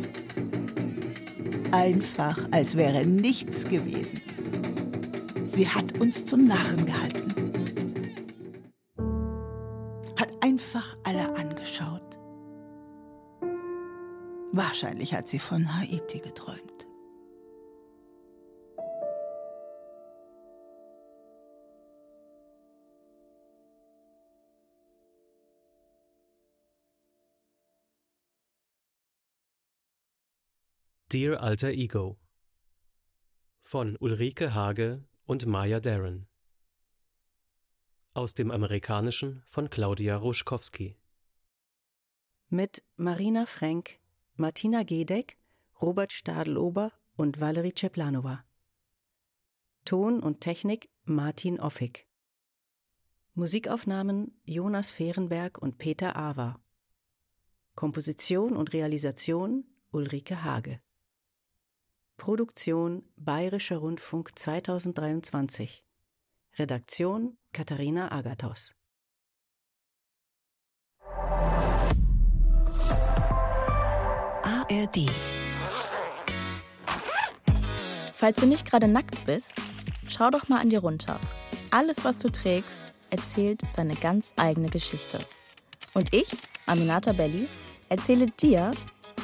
Einfach, 1.72 2.40
als 2.50 2.76
wäre 2.76 3.06
nichts 3.06 3.66
gewesen. 3.66 4.22
Sie 5.50 5.68
hat 5.68 6.00
uns 6.00 6.28
zum 6.28 6.46
Narren 6.46 6.86
gehalten. 6.86 7.34
Hat 10.16 10.32
einfach 10.44 10.96
alle 11.04 11.36
angeschaut. 11.36 12.20
Wahrscheinlich 14.52 15.14
hat 15.16 15.28
sie 15.28 15.40
von 15.40 15.76
Haiti 15.76 16.20
geträumt. 16.20 16.88
Dear 31.12 31.42
Alter 31.42 31.70
Ego 31.70 32.20
von 33.64 33.98
Ulrike 34.00 34.54
Hage 34.54 35.09
und 35.30 35.46
Maya 35.46 35.80
Darren. 35.80 36.26
Aus 38.16 38.34
dem 38.34 38.50
Amerikanischen 38.50 39.44
von 39.46 39.70
Claudia 39.70 40.18
Ruschkowski. 40.18 40.96
Mit 42.50 42.82
Marina 42.96 43.46
Frank, 43.46 44.00
Martina 44.38 44.82
Gedeck, 44.82 45.38
Robert 45.80 46.14
Stadelober 46.14 46.94
und 47.16 47.40
Valerie 47.40 47.76
Ceplanova. 47.76 48.44
Ton 49.86 50.20
und 50.20 50.42
Technik 50.42 50.90
Martin 51.04 51.60
Offig. 51.60 52.08
Musikaufnahmen 53.36 54.36
Jonas 54.46 54.90
Fehrenberg 54.90 55.60
und 55.60 55.78
Peter 55.78 56.16
Awa. 56.16 56.60
Komposition 57.76 58.58
und 58.58 58.74
Realisation 58.74 59.64
Ulrike 59.92 60.44
Hage. 60.44 60.82
Produktion 62.20 63.04
Bayerischer 63.16 63.78
Rundfunk 63.78 64.38
2023. 64.38 65.84
Redaktion 66.60 67.38
Katharina 67.54 68.12
Agathos. 68.12 68.76
ARD. 74.44 75.10
Falls 78.14 78.40
du 78.42 78.46
nicht 78.46 78.70
gerade 78.70 78.90
nackt 78.90 79.26
bist, 79.26 79.56
schau 80.08 80.30
doch 80.30 80.50
mal 80.50 80.60
an 80.60 80.70
dir 80.70 80.82
runter. 80.82 81.18
Alles, 81.72 82.04
was 82.04 82.18
du 82.18 82.30
trägst, 82.30 82.94
erzählt 83.10 83.62
seine 83.74 83.96
ganz 83.96 84.34
eigene 84.36 84.68
Geschichte. 84.68 85.20
Und 85.94 86.14
ich, 86.14 86.28
Aminata 86.66 87.14
Belli, 87.14 87.48
erzähle 87.88 88.26
dir 88.26 88.72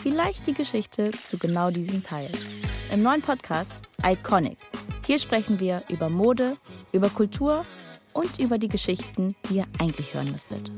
vielleicht 0.01 0.47
die 0.47 0.53
Geschichte 0.53 1.11
zu 1.11 1.37
genau 1.37 1.71
diesem 1.71 2.01
Teil. 2.01 2.31
Im 2.93 3.03
neuen 3.03 3.21
Podcast 3.21 3.73
Iconic. 4.03 4.57
Hier 5.05 5.19
sprechen 5.19 5.59
wir 5.59 5.81
über 5.89 6.09
Mode, 6.09 6.57
über 6.91 7.09
Kultur 7.09 7.65
und 8.13 8.39
über 8.39 8.57
die 8.57 8.69
Geschichten, 8.69 9.35
die 9.49 9.57
ihr 9.57 9.65
eigentlich 9.79 10.13
hören 10.13 10.31
müsstet. 10.31 10.71